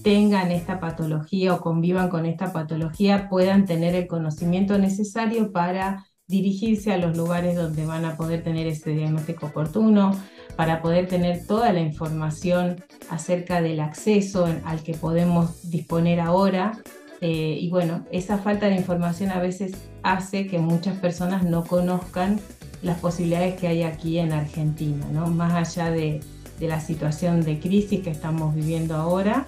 tengan 0.09 0.50
esta 0.53 0.81
patología 0.81 1.53
o 1.53 1.61
convivan 1.61 2.09
con 2.09 2.25
esta 2.25 2.50
patología 2.50 3.29
puedan 3.29 3.67
tener 3.67 3.95
el 3.95 4.07
conocimiento 4.07 4.79
necesario 4.79 5.53
para 5.53 6.07
dirigirse 6.27 6.95
a 6.95 6.97
los 6.97 7.15
lugares 7.15 7.55
donde 7.55 7.85
van 7.85 8.07
a 8.07 8.17
poder 8.17 8.43
tener 8.43 8.67
ese 8.67 8.93
diagnóstico 8.93 9.49
oportuno, 9.49 10.12
para 10.57 10.81
poder 10.81 11.09
tener 11.09 11.47
toda 11.47 11.75
la 11.75 11.81
información 11.81 12.83
acerca 13.11 13.61
del 13.61 13.81
acceso 13.81 14.49
al 14.65 14.83
que 14.83 14.95
podemos 14.95 15.69
disponer 15.69 16.21
ahora. 16.21 16.73
Eh, 17.21 17.59
y 17.61 17.69
bueno, 17.69 18.07
esa 18.11 18.38
falta 18.38 18.71
de 18.71 18.77
información 18.77 19.31
a 19.31 19.41
veces 19.41 19.73
hace 20.03 20.47
que 20.47 20.59
muchas 20.59 20.97
personas 20.97 21.45
no 21.45 21.65
conozcan 21.65 22.41
las 22.81 22.99
posibilidades 22.99 23.61
que 23.61 23.69
hay 23.69 23.83
aquí 23.83 24.19
en 24.19 24.33
Argentina, 24.33 25.05
¿no? 25.12 25.27
más 25.27 25.53
allá 25.53 25.91
de, 25.91 26.21
la 26.61 26.81
situación 26.81 27.43
de 27.43 27.61
crisis 27.61 28.00
que 28.00 28.11
estamos 28.11 28.55
viviendo 28.55 28.97
ahora. 28.97 29.47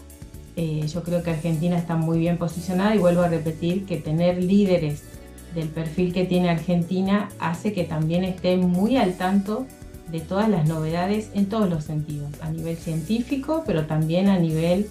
Eh, 0.57 0.87
yo 0.87 1.02
creo 1.02 1.23
que 1.23 1.30
Argentina 1.30 1.76
está 1.76 1.97
muy 1.97 2.19
bien 2.19 2.38
posicionada 2.38 2.95
y 2.95 2.99
vuelvo 2.99 3.23
a 3.23 3.28
repetir 3.28 3.87
que 3.87 3.97
tener 3.97 4.42
líderes 4.42 5.04
del 5.54 5.69
perfil 5.69 6.12
que 6.12 6.25
tiene 6.25 6.50
Argentina 6.50 7.28
hace 7.38 7.73
que 7.73 7.85
también 7.85 8.25
esté 8.25 8.57
muy 8.57 8.97
al 8.97 9.14
tanto 9.14 9.66
de 10.11 10.21
todas 10.21 10.49
las 10.49 10.69
novedades 10.69 11.30
en 11.35 11.47
todos 11.47 11.69
los 11.71 11.85
sentidos, 11.85 12.30
a 12.40 12.50
nivel 12.50 12.76
científico, 12.76 13.62
pero 13.66 13.87
también 13.87 14.28
a 14.28 14.38
nivel 14.38 14.88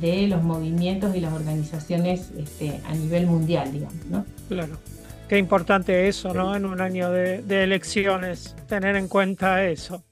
de 0.00 0.28
los 0.28 0.42
movimientos 0.42 1.16
y 1.16 1.20
las 1.20 1.32
organizaciones 1.32 2.30
este, 2.38 2.80
a 2.86 2.94
nivel 2.94 3.26
mundial, 3.26 3.72
digamos. 3.72 4.06
¿no? 4.06 4.24
Claro. 4.48 4.78
Qué 5.30 5.38
importante 5.38 6.08
eso, 6.08 6.34
¿no? 6.34 6.56
En 6.56 6.64
un 6.64 6.80
año 6.80 7.08
de, 7.10 7.62
elecciones, 7.62 8.56
tener 8.66 8.96
en 8.96 9.06
cuenta 9.06 9.64
eso, 9.64 10.02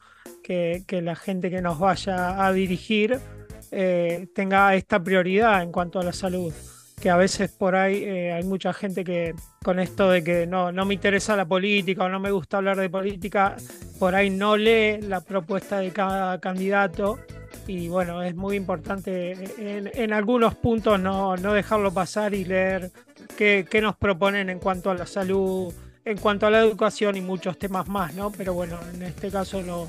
que, 0.44 0.84
la 1.02 1.16
gente 1.16 1.50
que 1.50 1.60
nos 1.60 1.80
vaya 1.80 2.46
a 2.46 2.52
dirigir 2.52 3.18
eh, 3.70 4.28
tenga 4.34 4.74
esta 4.74 5.02
prioridad 5.02 5.62
en 5.62 5.72
cuanto 5.72 6.00
a 6.00 6.04
la 6.04 6.12
salud. 6.12 6.52
Que 7.00 7.10
a 7.10 7.16
veces 7.16 7.52
por 7.52 7.76
ahí 7.76 8.02
eh, 8.02 8.32
hay 8.32 8.42
mucha 8.42 8.72
gente 8.72 9.04
que 9.04 9.34
con 9.62 9.78
esto 9.78 10.10
de 10.10 10.24
que 10.24 10.46
no, 10.46 10.72
no 10.72 10.84
me 10.84 10.94
interesa 10.94 11.36
la 11.36 11.46
política 11.46 12.04
o 12.04 12.08
no 12.08 12.18
me 12.18 12.32
gusta 12.32 12.56
hablar 12.56 12.76
de 12.76 12.90
política, 12.90 13.56
por 14.00 14.14
ahí 14.16 14.30
no 14.30 14.56
lee 14.56 15.00
la 15.00 15.20
propuesta 15.20 15.78
de 15.78 15.90
cada 15.90 16.40
candidato 16.40 17.18
y 17.68 17.88
bueno, 17.88 18.22
es 18.22 18.34
muy 18.34 18.56
importante 18.56 19.36
en, 19.58 20.12
algunos 20.12 20.54
puntos 20.54 20.98
no, 20.98 21.36
no, 21.36 21.52
dejarlo 21.52 21.92
pasar 21.92 22.32
y 22.32 22.44
leer 22.44 22.90
qué, 23.36 23.66
nos 23.82 23.94
proponen 23.96 24.48
en 24.48 24.58
cuanto 24.58 24.90
a 24.90 24.94
la 24.94 25.06
salud, 25.06 25.72
en 26.04 26.16
cuanto 26.16 26.46
a 26.46 26.50
la 26.50 26.60
educación 26.60 27.16
y 27.16 27.20
muchos 27.20 27.58
temas 27.58 27.86
más, 27.86 28.14
¿no? 28.14 28.32
Pero 28.32 28.54
bueno, 28.54 28.78
en 28.94 29.02
este 29.02 29.30
caso 29.30 29.60
lo, 29.60 29.86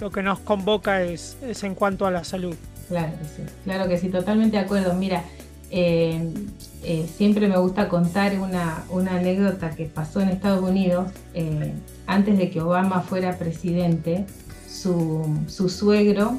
lo 0.00 0.10
que 0.10 0.24
nos 0.24 0.40
convoca 0.40 1.02
es, 1.02 1.36
es 1.42 1.62
en 1.62 1.76
cuanto 1.76 2.04
a 2.04 2.10
la 2.10 2.24
salud. 2.24 2.56
Claro 2.90 3.12
que 3.16 3.24
sí, 3.24 3.42
claro 3.62 3.88
que 3.88 3.98
sí, 3.98 4.08
totalmente 4.08 4.56
de 4.56 4.64
acuerdo. 4.64 4.94
Mira, 4.94 5.22
eh, 5.70 6.34
eh, 6.82 7.06
siempre 7.16 7.46
me 7.46 7.56
gusta 7.56 7.88
contar 7.88 8.36
una, 8.40 8.82
anécdota 9.12 9.70
que 9.70 9.84
pasó 9.84 10.20
en 10.20 10.30
Estados 10.30 10.68
Unidos 10.68 11.12
eh, 11.32 11.72
antes 12.08 12.36
de 12.36 12.50
que 12.50 12.60
Obama 12.60 13.00
fuera 13.02 13.38
presidente. 13.38 14.26
Su, 14.68 15.38
su 15.46 15.68
suegro 15.68 16.38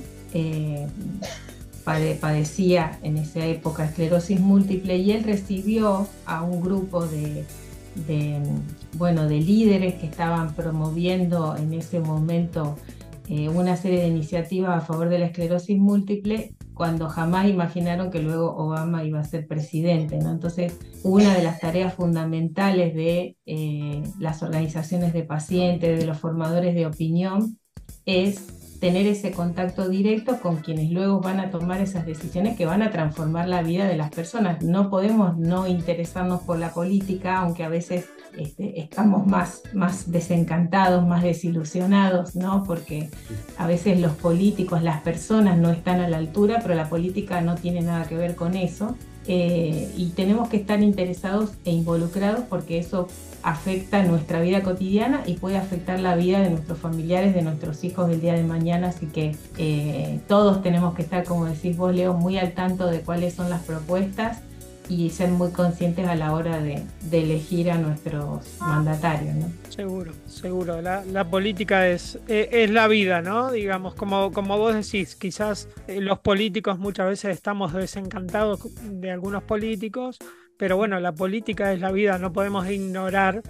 padecía 1.85 2.99
en 3.01 3.17
esa 3.17 3.45
época 3.45 3.85
esclerosis 3.85 4.39
múltiple 4.39 4.97
y 4.97 5.11
él 5.11 5.23
recibió 5.23 6.07
a 6.25 6.41
un 6.41 6.61
grupo 6.61 7.05
de, 7.05 7.45
bueno, 8.97 9.27
de 9.27 9.39
líderes 9.39 9.95
que 9.95 10.05
estaban 10.05 10.53
promoviendo 10.53 11.55
en 11.55 11.73
ese 11.73 12.01
momento 12.01 12.77
eh, 13.33 13.47
una 13.47 13.77
serie 13.77 14.01
de 14.01 14.09
iniciativas 14.09 14.75
a 14.75 14.85
favor 14.85 15.07
de 15.07 15.17
la 15.17 15.27
esclerosis 15.27 15.79
múltiple 15.79 16.53
cuando 16.73 17.07
jamás 17.07 17.47
imaginaron 17.47 18.11
que 18.11 18.21
luego 18.21 18.57
Obama 18.57 19.05
iba 19.05 19.21
a 19.21 19.23
ser 19.23 19.47
presidente. 19.47 20.17
Entonces, 20.17 20.77
una 21.03 21.33
de 21.33 21.41
las 21.41 21.61
tareas 21.61 21.93
fundamentales 21.93 22.93
de 22.93 23.37
eh, 23.45 24.03
las 24.19 24.43
organizaciones 24.43 25.13
de 25.13 25.23
pacientes, 25.23 25.97
de 25.97 26.05
los 26.05 26.17
formadores 26.17 26.75
de 26.75 26.85
opinión, 26.85 27.57
es 28.05 28.79
tener 28.81 29.07
ese 29.07 29.31
contacto 29.31 29.87
directo 29.87 30.41
con 30.41 30.57
quienes 30.57 30.91
luego 30.91 31.21
van 31.21 31.39
a 31.39 31.51
tomar 31.51 31.79
esas 31.79 32.05
decisiones 32.05 32.57
que 32.57 32.65
van 32.65 32.81
a 32.81 32.91
transformar 32.91 33.47
la 33.47 33.61
vida 33.61 33.87
de 33.87 33.95
las 33.95 34.09
personas. 34.09 34.61
No 34.61 34.89
podemos 34.89 35.37
no 35.37 35.67
interesarnos 35.67 36.41
por 36.41 36.59
la 36.59 36.73
política, 36.73 37.37
aunque 37.37 37.63
a 37.63 37.69
veces 37.69 38.09
este, 38.37 38.79
estamos 38.79 39.27
más, 39.27 39.63
más 39.73 40.11
desencantados, 40.11 41.05
más 41.05 41.23
desilusionados, 41.23 42.35
¿no? 42.35 42.63
Porque 42.63 43.09
a 43.57 43.67
veces 43.67 43.99
los 43.99 44.13
políticos, 44.13 44.83
las 44.83 45.01
personas 45.01 45.57
no 45.57 45.69
están 45.71 46.01
a 46.01 46.07
la 46.07 46.17
altura, 46.17 46.59
pero 46.61 46.75
la 46.75 46.89
política 46.89 47.41
no 47.41 47.55
tiene 47.55 47.81
nada 47.81 48.05
que 48.05 48.15
ver 48.15 48.35
con 48.35 48.55
eso. 48.55 48.95
Eh, 49.27 49.91
y 49.95 50.09
tenemos 50.09 50.49
que 50.49 50.57
estar 50.57 50.81
interesados 50.81 51.51
e 51.63 51.71
involucrados 51.71 52.41
porque 52.49 52.79
eso 52.79 53.07
afecta 53.43 54.03
nuestra 54.03 54.41
vida 54.41 54.63
cotidiana 54.63 55.21
y 55.27 55.35
puede 55.35 55.57
afectar 55.57 55.99
la 55.99 56.15
vida 56.15 56.39
de 56.39 56.49
nuestros 56.49 56.79
familiares, 56.79 57.35
de 57.35 57.43
nuestros 57.43 57.83
hijos 57.83 58.09
el 58.09 58.19
día 58.19 58.33
de 58.33 58.43
mañana, 58.43 58.89
así 58.89 59.05
que 59.07 59.35
eh, 59.57 60.19
todos 60.27 60.63
tenemos 60.63 60.95
que 60.95 61.03
estar, 61.03 61.23
como 61.23 61.45
decís 61.45 61.77
vos, 61.77 61.93
Leo, 61.93 62.13
muy 62.13 62.37
al 62.37 62.53
tanto 62.53 62.87
de 62.87 63.01
cuáles 63.01 63.35
son 63.35 63.49
las 63.49 63.61
propuestas 63.61 64.41
y 64.89 65.09
ser 65.09 65.29
muy 65.29 65.51
conscientes 65.51 66.07
a 66.07 66.15
la 66.15 66.33
hora 66.33 66.59
de, 66.59 66.83
elegir 67.11 67.71
a 67.71 67.77
nuestros 67.77 68.57
mandatarios. 68.59 69.35
¿no? 69.35 69.51
Seguro, 69.69 70.11
seguro. 70.25 70.81
La, 70.81 71.29
política 71.29 71.87
es, 71.87 72.19
e, 72.27 72.49
es, 72.51 72.69
la 72.69 72.87
vida, 72.87 73.21
¿no? 73.21 73.51
Digamos, 73.51 73.95
como, 73.95 74.31
como 74.31 74.57
vos 74.57 74.73
decís, 74.75 75.15
quizás 75.15 75.69
eh, 75.87 76.01
los 76.01 76.19
políticos 76.19 76.79
muchas 76.79 77.07
veces 77.07 77.35
estamos 77.35 77.73
desencantados 77.73 78.61
de 78.83 79.11
algunos 79.11 79.43
políticos, 79.43 80.17
pero 80.57 80.77
bueno, 80.77 80.99
la 80.99 81.13
política 81.13 81.73
es 81.73 81.79
la 81.79 81.91
vida, 81.91 82.17
no 82.17 82.33
podemos 82.33 82.69
ignorar 82.69 83.41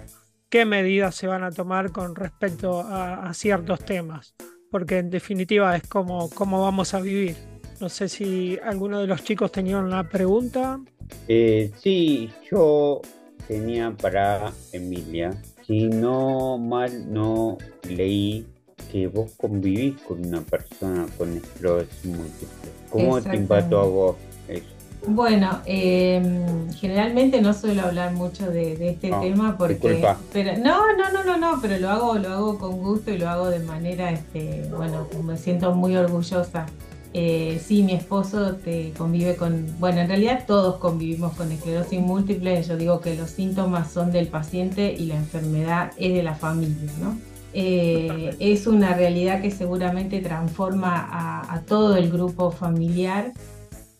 qué 0.52 0.66
medidas 0.66 1.14
se 1.14 1.26
van 1.26 1.44
a 1.44 1.50
tomar 1.50 1.92
con 1.92 2.14
respecto 2.14 2.80
a, 2.80 3.32
ciertos 3.32 3.84
temas, 3.84 4.34
porque 4.70 4.98
en 4.98 5.08
definitiva 5.08 5.74
es 5.76 5.86
como, 5.88 6.28
cómo 6.30 6.62
vamos 6.62 6.92
a 6.92 7.00
vivir. 7.00 7.51
No 7.82 7.88
sé 7.88 8.08
si 8.08 8.56
alguno 8.64 9.00
de 9.00 9.08
los 9.08 9.24
chicos 9.24 9.50
tenía 9.50 9.76
una 9.78 10.08
pregunta. 10.08 10.78
Eh, 11.26 11.72
sí, 11.82 12.30
yo 12.48 13.02
tenía 13.48 13.90
para 13.90 14.52
Emilia. 14.70 15.32
Si 15.66 15.88
no 15.88 16.58
mal 16.58 17.12
no 17.12 17.58
leí 17.88 18.46
que 18.92 19.08
vos 19.08 19.32
convivís 19.36 20.00
con 20.02 20.24
una 20.24 20.42
persona 20.42 21.06
con 21.18 21.36
esclerosis 21.36 22.04
múltiple. 22.04 22.70
¿Cómo 22.88 23.20
te 23.20 23.34
impactó 23.34 23.80
a 23.80 23.86
vos 23.86 24.16
eso? 24.46 24.64
Bueno, 25.08 25.60
em, 25.66 26.72
generalmente 26.74 27.42
no 27.42 27.52
suelo 27.52 27.82
hablar 27.82 28.12
mucho 28.12 28.48
de, 28.48 28.74
este 28.90 29.10
tema 29.10 29.58
porque, 29.58 30.06
pero 30.32 30.56
no, 30.56 30.96
no, 30.96 31.10
no, 31.10 31.24
no, 31.24 31.36
no, 31.36 31.60
pero 31.60 31.76
lo 31.78 31.88
hago, 31.88 32.14
lo 32.14 32.28
hago 32.28 32.58
con 32.60 32.78
gusto 32.78 33.10
y 33.10 33.18
lo 33.18 33.28
hago 33.28 33.50
de 33.50 33.58
manera, 33.58 34.12
este, 34.12 34.70
bueno, 34.70 35.08
me 35.24 35.36
siento 35.36 35.74
muy 35.74 35.96
orgullosa 35.96 36.66
Eh, 37.14 37.60
sí, 37.62 37.82
mi 37.82 37.92
esposo 37.92 38.56
te 38.56 38.92
convive 38.96 39.36
con, 39.36 39.66
bueno, 39.78 40.00
en 40.00 40.08
realidad 40.08 40.44
todos 40.46 40.76
convivimos 40.76 41.34
con 41.34 41.52
esclerosis 41.52 42.00
múltiple. 42.00 42.62
Yo 42.62 42.76
digo 42.76 43.00
que 43.00 43.14
los 43.16 43.30
síntomas 43.30 43.90
son 43.90 44.12
del 44.12 44.28
paciente 44.28 44.94
y 44.94 45.06
la 45.06 45.16
enfermedad 45.16 45.92
es 45.98 46.14
de 46.14 46.22
la 46.22 46.34
familia, 46.34 46.90
¿no? 47.00 47.18
Eh, 47.54 48.34
es 48.38 48.66
una 48.66 48.94
realidad 48.94 49.42
que 49.42 49.50
seguramente 49.50 50.20
transforma 50.20 51.44
a, 51.50 51.60
todo 51.62 51.96
el 51.96 52.10
grupo 52.10 52.50
familiar. 52.50 53.32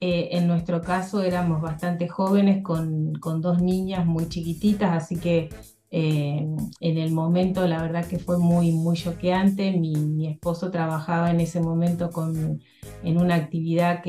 Eh, 0.00 0.30
en 0.32 0.48
nuestro 0.48 0.80
caso 0.80 1.22
éramos 1.22 1.60
bastante 1.60 2.08
jóvenes 2.08 2.62
con, 2.64 3.14
con 3.20 3.40
dos 3.40 3.60
niñas 3.60 4.06
muy 4.06 4.28
chiquititas, 4.28 5.04
así 5.04 5.16
que 5.16 5.50
eh, 5.92 6.46
en 6.80 6.98
el 6.98 7.12
momento, 7.12 7.66
la 7.68 7.80
verdad 7.80 8.06
que 8.06 8.18
fue 8.18 8.38
muy, 8.38 8.72
muy 8.72 8.96
choqueante. 8.96 9.72
Mi, 9.72 10.26
esposo 10.26 10.70
trabajaba 10.70 11.30
en 11.30 11.40
ese 11.40 11.60
momento 11.60 12.10
con, 12.10 12.60
en 13.04 13.18
una 13.18 13.36
actividad 13.36 14.02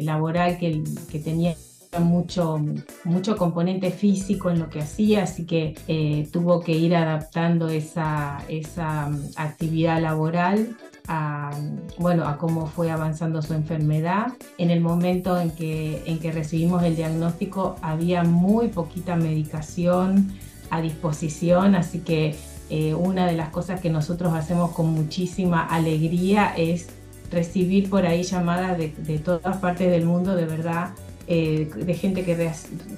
laboral 0.00 0.58
que, 0.58 0.82
que 1.10 1.18
tenía 1.18 1.54
mucho, 1.98 2.60
mucho 3.04 3.36
componente 3.36 3.90
físico 3.90 4.50
en 4.50 4.58
lo 4.58 4.68
que 4.68 4.80
hacía, 4.80 5.24
así 5.24 5.46
que 5.46 5.74
eh, 5.88 6.28
tuvo 6.32 6.60
que 6.60 6.72
ir 6.72 6.94
adaptando 6.94 7.68
esa, 7.68 8.38
esa 8.48 9.08
mm, 9.08 9.20
actividad 9.36 10.00
laboral 10.00 10.76
a, 11.08 11.50
bueno, 11.98 12.26
a 12.26 12.36
cómo 12.36 12.66
fue 12.66 12.90
avanzando 12.90 13.40
su 13.40 13.54
enfermedad. 13.54 14.34
En 14.58 14.70
el 14.70 14.80
momento 14.80 15.40
en 15.40 15.50
que, 15.50 16.02
en 16.06 16.18
que 16.18 16.30
recibimos 16.30 16.82
el 16.82 16.96
diagnóstico 16.96 17.76
había 17.80 18.22
muy 18.22 18.68
poquita 18.68 19.16
medicación, 19.16 20.38
a 20.70 20.80
disposición, 20.80 21.74
así 21.74 22.00
que 22.00 22.34
eh, 22.70 22.94
una 22.94 23.26
de 23.26 23.32
las 23.32 23.48
cosas 23.48 23.80
que 23.80 23.88
nosotros 23.88 24.34
hacemos 24.34 24.72
con 24.72 24.92
muchísima 24.92 25.64
alegría 25.64 26.52
es 26.56 26.88
recibir 27.30 27.88
por 27.88 28.06
ahí 28.06 28.22
llamadas 28.22 28.78
de, 28.78 29.18
todas 29.18 29.56
partes 29.58 29.90
del 29.90 30.04
mundo, 30.04 30.34
de 30.34 30.46
verdad, 30.46 30.90
eh, 31.26 31.70
de 31.74 31.94
gente 31.94 32.24
que, 32.24 32.50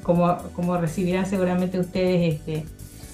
como, 0.02 0.36
como 0.54 0.76
recibirán 0.76 1.26
seguramente 1.26 1.78
ustedes, 1.78 2.34
este, 2.34 2.64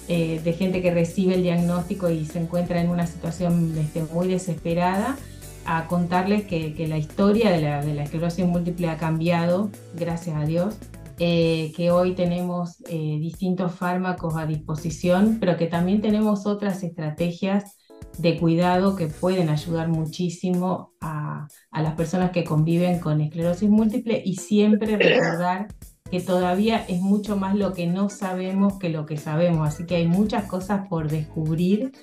eh, 0.07 0.41
de 0.43 0.53
gente 0.53 0.81
que 0.81 0.91
recibe 0.91 1.35
el 1.35 1.43
diagnóstico 1.43 2.09
y 2.09 2.25
se 2.25 2.39
encuentra 2.39 2.81
en 2.81 2.89
una 2.89 3.05
situación 3.05 3.75
este, 3.77 4.03
muy 4.13 4.27
desesperada, 4.27 5.17
a 5.65 5.85
contarles 5.87 6.45
que, 6.45 6.73
la 6.87 6.97
historia 6.97 7.51
de 7.51 7.61
la, 7.61 7.83
de 7.83 7.93
la 7.93 8.03
esclerosis 8.03 8.45
múltiple 8.45 8.89
ha 8.89 8.97
cambiado, 8.97 9.69
gracias 9.95 10.37
a 10.37 10.45
Dios, 10.45 10.75
eh, 11.19 11.73
que 11.75 11.89
hoy 11.89 12.13
tenemos 12.13 12.83
eh, 12.87 13.17
distintos 13.19 13.73
fármacos 13.73 14.35
a 14.35 14.45
disposición, 14.45 15.37
pero 15.39 15.57
que 15.57 15.65
también 15.65 15.99
tenemos 15.99 16.45
otras 16.45 16.83
estrategias 16.83 17.75
de 18.19 18.37
cuidado 18.37 18.95
que 18.95 19.07
pueden 19.07 19.49
ayudar 19.49 19.87
muchísimo 19.87 20.93
a, 21.01 21.47
las 21.71 21.95
personas 21.95 22.29
que 22.29 22.43
conviven 22.43 22.99
con 22.99 23.21
esclerosis 23.21 23.67
múltiple 23.67 24.21
y 24.23 24.35
siempre 24.35 24.95
recordar 24.95 25.67
que 26.11 26.19
todavía 26.19 26.85
es 26.87 27.01
mucho 27.01 27.35
más 27.35 27.55
lo 27.55 27.73
que 27.73 27.87
no 27.87 28.09
sabemos 28.09 28.77
que 28.77 28.89
lo 28.89 29.07
que 29.07 29.17
sabemos, 29.17 29.67
así 29.67 29.85
que 29.85 29.95
hay 29.95 30.07
muchas 30.07 30.45
cosas 30.45 30.87
por 30.87 31.09
descubrir 31.09 31.93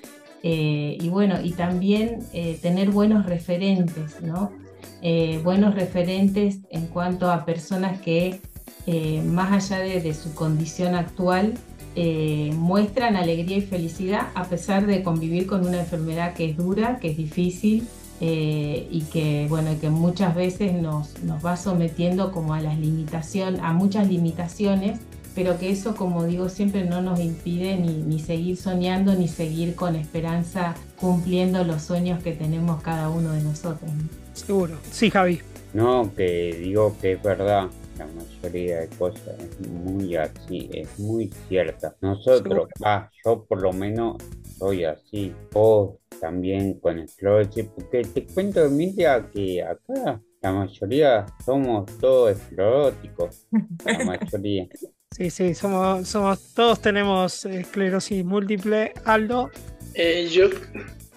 eh, 0.43 0.97
y 0.99 1.07
bueno, 1.07 1.41
y 1.41 1.51
también 1.51 2.19
tener 2.61 2.91
buenos 2.91 3.25
referentes, 3.25 4.21
¿no? 4.21 4.51
buenos 5.43 5.75
referentes 5.75 6.59
en 6.69 6.87
cuanto 6.87 7.31
a 7.31 7.45
personas 7.45 8.01
que 8.01 8.41
eh, 8.87 9.21
más 9.23 9.71
allá 9.71 9.83
de, 9.83 10.13
su 10.13 10.33
condición 10.35 10.95
actual, 10.95 11.55
eh, 11.95 12.51
muestran 12.55 13.15
alegría 13.15 13.57
y 13.57 13.61
felicidad 13.61 14.27
a 14.35 14.45
pesar 14.45 14.85
de 14.85 15.01
convivir 15.01 15.47
con 15.47 15.65
una 15.65 15.79
enfermedad 15.79 16.33
que 16.33 16.49
es 16.49 16.57
dura, 16.57 16.99
que 16.99 17.11
es 17.11 17.17
difícil 17.17 17.87
eh, 18.21 18.87
y 18.91 19.01
que, 19.03 19.47
bueno, 19.49 19.71
que 19.79 19.89
muchas 19.89 20.35
veces 20.35 20.73
nos, 20.73 21.21
nos 21.23 21.43
va 21.43 21.57
sometiendo 21.57 22.31
como 22.31 22.53
a 22.53 22.61
las 22.61 22.77
limitaciones, 22.77 23.61
a 23.63 23.73
muchas 23.73 24.07
limitaciones, 24.07 24.99
pero 25.33 25.57
que 25.57 25.69
eso, 25.69 25.95
como 25.95 26.23
digo 26.25 26.47
siempre, 26.47 26.85
no 26.85 27.01
nos 27.01 27.19
impide 27.19 27.77
ni, 27.77 28.03
ni 28.03 28.19
seguir 28.19 28.55
soñando 28.55 29.15
ni 29.15 29.27
seguir 29.27 29.75
con 29.75 29.95
esperanza 29.95 30.75
cumpliendo 30.99 31.63
los 31.63 31.81
sueños 31.81 32.23
que 32.23 32.33
tenemos 32.33 32.81
cada 32.81 33.09
uno 33.09 33.31
de 33.31 33.41
nosotros. 33.41 33.89
Seguro. 34.33 34.75
Sí, 34.91 35.09
Javi. 35.09 35.41
No, 35.73 36.09
que 36.15 36.57
digo 36.61 36.95
que 37.01 37.13
es 37.13 37.23
verdad 37.23 37.67
la 37.97 38.07
mayoría 38.07 38.81
de 38.81 38.89
cosas 38.89 39.35
es 39.39 39.67
muy 39.67 40.15
así, 40.15 40.69
es 40.73 40.99
muy 40.99 41.31
cierta. 41.47 41.95
Nosotros, 42.01 42.69
ah, 42.83 43.09
yo 43.23 43.45
por 43.45 43.61
lo 43.61 43.73
menos 43.73 44.17
soy 44.57 44.83
así, 44.83 45.33
vos 45.51 45.95
también 46.19 46.79
con 46.79 46.99
esclerosis, 46.99 47.65
porque 47.75 48.01
te 48.01 48.25
cuento, 48.25 48.65
Emilia, 48.65 49.29
que 49.33 49.63
acá 49.63 50.21
la 50.41 50.51
mayoría 50.51 51.25
somos 51.43 51.85
todos 51.99 52.37
escleróticos, 52.37 53.47
la 53.85 54.05
mayoría. 54.05 54.67
Sí, 55.11 55.29
sí, 55.29 55.53
somos, 55.53 56.07
somos, 56.07 56.53
todos 56.53 56.81
tenemos 56.81 57.45
esclerosis 57.45 58.25
múltiple. 58.25 58.93
Aldo. 59.05 59.49
Eh, 59.93 60.27
yo 60.29 60.49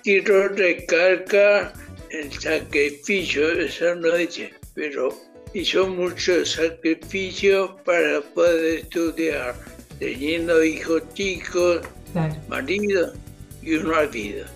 quiero 0.04 0.48
recalcar 0.48 1.72
el 2.10 2.32
sacrificio, 2.32 3.50
esa 3.50 3.94
noche, 3.96 4.52
pero 4.74 5.10
hizo 5.54 5.88
mucho 5.88 6.44
sacrificio 6.44 7.76
para 7.84 8.20
poder 8.34 8.80
estudiar, 8.80 9.54
teniendo 9.98 10.62
hijos 10.62 11.02
chicos, 11.14 11.80
marido 12.48 13.12
y 13.62 13.74
una 13.74 14.02
vida. 14.02 14.46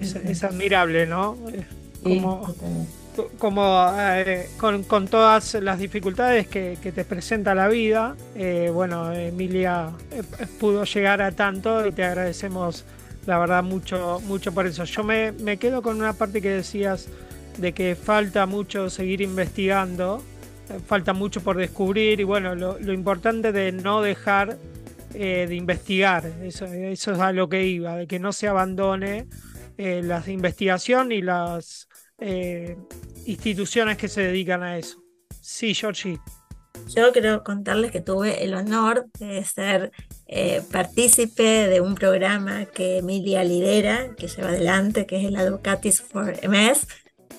es, 0.00 0.44
admirable, 0.44 1.06
¿no? 1.06 1.36
Como, 2.02 2.54
como 3.38 3.92
eh, 3.98 4.48
con, 4.58 5.08
todas 5.08 5.54
las 5.54 5.78
dificultades 5.78 6.46
que, 6.46 6.76
te 6.76 7.04
presenta 7.04 7.54
la 7.54 7.68
vida, 7.68 8.16
eh, 8.34 8.70
bueno, 8.72 9.12
Emilia 9.12 9.90
eh, 10.10 10.22
pudo 10.60 10.84
llegar 10.84 11.22
a 11.22 11.32
tanto 11.32 11.86
y 11.86 11.92
te 11.92 12.04
agradecemos 12.04 12.84
la 13.26 13.38
verdad 13.38 13.62
mucho, 13.62 14.20
mucho 14.24 14.52
por 14.52 14.66
eso. 14.66 14.84
Yo 14.84 15.04
me, 15.04 15.32
me 15.32 15.58
quedo 15.58 15.82
con 15.82 15.98
una 15.98 16.14
parte 16.14 16.40
que 16.40 16.48
decías 16.48 17.08
de 17.58 17.72
que 17.72 17.96
falta 17.96 18.46
mucho 18.46 18.88
seguir 18.88 19.20
investigando, 19.20 20.22
eh, 20.70 20.78
falta 20.86 21.12
mucho 21.12 21.42
por 21.42 21.56
descubrir 21.56 22.20
y 22.20 22.24
bueno, 22.24 22.54
lo, 22.54 22.92
importante 22.92 23.52
de 23.52 23.72
no 23.72 24.00
dejar 24.00 24.56
eh, 25.14 25.46
de 25.48 25.54
investigar, 25.54 26.26
eso, 26.42 26.66
eso, 26.66 27.12
es 27.12 27.18
a 27.18 27.32
lo 27.32 27.48
que 27.48 27.66
iba, 27.66 27.96
de 27.96 28.06
que 28.06 28.18
no 28.18 28.32
se 28.32 28.48
abandone 28.48 29.26
eh, 29.76 30.02
la 30.02 30.22
investigación 30.26 31.12
y 31.12 31.22
las 31.22 31.88
instituciones 33.26 33.96
que 33.96 34.08
se 34.08 34.22
dedican 34.22 34.62
a 34.62 34.76
eso. 34.76 35.00
Sí, 35.40 35.72
Georgie. 35.72 36.18
Yo 36.88 37.12
quiero 37.12 37.44
contarles 37.44 37.92
que 37.92 38.00
tuve 38.00 38.42
el 38.42 38.54
honor 38.54 39.06
de 39.20 39.44
ser 39.44 39.92
partícipe 40.72 41.68
de 41.68 41.80
un 41.80 41.94
programa 41.94 42.66
que 42.66 42.98
Emilia 42.98 43.44
lidera, 43.44 44.14
que 44.16 44.26
lleva 44.26 44.48
adelante, 44.48 45.06
que 45.06 45.18
es 45.18 45.26
el 45.26 45.36
Advocates 45.36 46.00
for 46.00 46.34
MS, 46.42 46.86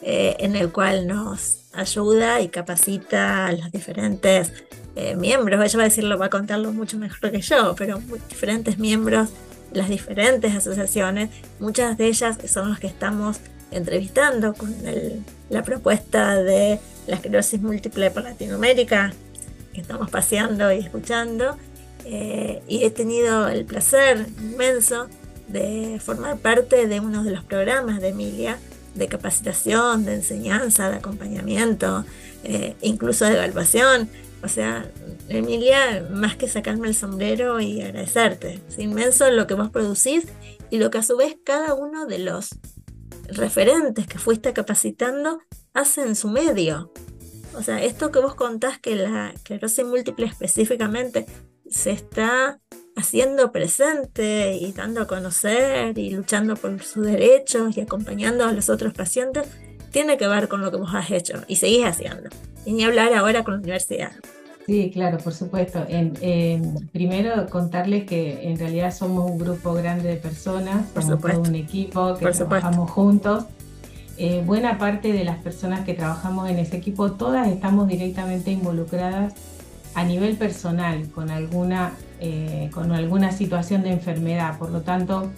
eh, 0.01 0.35
en 0.39 0.55
el 0.55 0.71
cual 0.71 1.07
nos 1.07 1.65
ayuda 1.73 2.41
y 2.41 2.49
capacita 2.49 3.47
a 3.47 3.51
los 3.51 3.71
diferentes 3.71 4.53
eh, 4.95 5.15
miembros. 5.15 5.63
Ella 5.63 5.77
va 5.77 5.83
a 5.83 5.87
decirlo, 5.87 6.17
va 6.17 6.27
a 6.27 6.29
contarlo 6.29 6.71
mucho 6.71 6.97
mejor 6.97 7.31
que 7.31 7.41
yo, 7.41 7.75
pero 7.77 7.99
diferentes 8.29 8.77
miembros 8.77 9.29
las 9.71 9.89
diferentes 9.89 10.55
asociaciones, 10.55 11.29
muchas 11.59 11.97
de 11.97 12.07
ellas 12.07 12.37
son 12.47 12.69
los 12.69 12.79
que 12.79 12.87
estamos 12.87 13.39
entrevistando 13.71 14.53
con 14.53 14.73
la 15.49 15.63
propuesta 15.63 16.35
de 16.35 16.79
la 17.07 17.15
esclerosis 17.15 17.61
múltiple 17.61 18.09
por 18.11 18.23
Latinoamérica, 18.23 19.13
que 19.73 19.81
estamos 19.81 20.09
paseando 20.09 20.71
y 20.71 20.79
escuchando. 20.79 21.57
Eh, 22.05 22.63
y 22.67 22.83
he 22.83 22.89
tenido 22.89 23.47
el 23.49 23.65
placer 23.65 24.25
inmenso 24.39 25.07
de 25.47 25.99
formar 26.03 26.37
parte 26.37 26.87
de 26.87 26.99
uno 26.99 27.23
de 27.23 27.31
los 27.31 27.43
programas 27.43 28.01
de 28.01 28.09
Emilia, 28.09 28.57
de 28.95 29.07
capacitación, 29.07 30.05
de 30.05 30.15
enseñanza, 30.15 30.89
de 30.89 30.97
acompañamiento, 30.97 32.05
eh, 32.43 32.75
incluso 32.81 33.25
de 33.25 33.33
evaluación. 33.33 34.09
O 34.43 34.47
sea, 34.47 34.89
Emilia, 35.27 36.07
más 36.11 36.35
que 36.35 36.47
sacarme 36.47 36.87
el 36.87 36.95
sombrero 36.95 37.59
y 37.59 37.81
agradecerte, 37.81 38.61
es 38.67 38.79
inmenso 38.79 39.29
lo 39.31 39.47
que 39.47 39.53
vos 39.53 39.69
producís 39.69 40.25
y 40.69 40.77
lo 40.77 40.89
que 40.89 40.99
a 40.99 41.03
su 41.03 41.17
vez 41.17 41.35
cada 41.43 41.73
uno 41.73 42.05
de 42.05 42.19
los 42.19 42.49
referentes 43.27 44.07
que 44.07 44.17
fuiste 44.17 44.53
capacitando 44.53 45.41
hace 45.73 46.01
en 46.01 46.15
su 46.15 46.29
medio. 46.29 46.91
O 47.55 47.63
sea, 47.63 47.83
esto 47.83 48.11
que 48.11 48.19
vos 48.19 48.35
contás 48.35 48.79
que 48.79 48.95
la 48.95 49.31
esclerosis 49.31 49.85
múltiple 49.85 50.25
específicamente 50.25 51.25
se 51.69 51.91
está 51.91 52.59
haciendo 52.99 53.51
presente 53.51 54.55
y 54.55 54.71
dando 54.71 55.01
a 55.01 55.07
conocer 55.07 55.97
y 55.97 56.11
luchando 56.11 56.55
por 56.55 56.81
sus 56.83 57.05
derechos 57.05 57.75
y 57.77 57.81
acompañando 57.81 58.45
a 58.45 58.51
los 58.51 58.69
otros 58.69 58.93
pacientes, 58.93 59.47
tiene 59.91 60.17
que 60.17 60.27
ver 60.27 60.47
con 60.47 60.61
lo 60.61 60.71
que 60.71 60.77
vos 60.77 60.91
has 60.93 61.09
hecho 61.11 61.41
y 61.47 61.55
seguís 61.55 61.85
haciendo. 61.85 62.29
Y 62.65 62.73
ni 62.73 62.83
hablar 62.83 63.13
ahora 63.13 63.43
con 63.43 63.55
la 63.55 63.59
universidad. 63.61 64.11
Sí, 64.69 64.91
claro, 64.93 65.17
por 65.17 65.33
supuesto. 65.33 65.83
primero 66.91 67.47
contarles 67.49 68.05
que 68.05 68.47
en 68.47 68.59
realidad 68.59 68.93
somos 68.93 69.29
un 69.31 69.39
grupo 69.39 69.73
grande 69.73 70.07
de 70.09 70.17
personas, 70.17 70.85
somos 70.93 71.19
todo 71.19 71.41
un 71.41 71.55
equipo 71.55 72.15
que 72.15 72.27
trabajamos 72.27 72.91
juntos. 72.91 73.45
eh, 74.19 74.43
buena 74.45 74.77
parte 74.77 75.11
de 75.11 75.23
las 75.23 75.37
personas 75.37 75.85
que 75.85 75.95
trabajamos 75.95 76.49
en 76.49 76.59
ese 76.59 76.77
equipo, 76.77 77.13
todas 77.13 77.47
estamos 77.47 77.87
directamente 77.87 78.51
involucradas 78.51 79.33
a 79.95 80.03
nivel 80.03 80.35
personal 80.37 81.09
con 81.09 81.31
alguna, 81.31 81.93
eh, 82.19 82.69
con 82.73 82.91
alguna 82.91 83.31
situación 83.31 83.83
de 83.83 83.91
enfermedad. 83.91 84.57
Por 84.57 84.71
lo 84.71 84.81
tanto, 84.81 85.31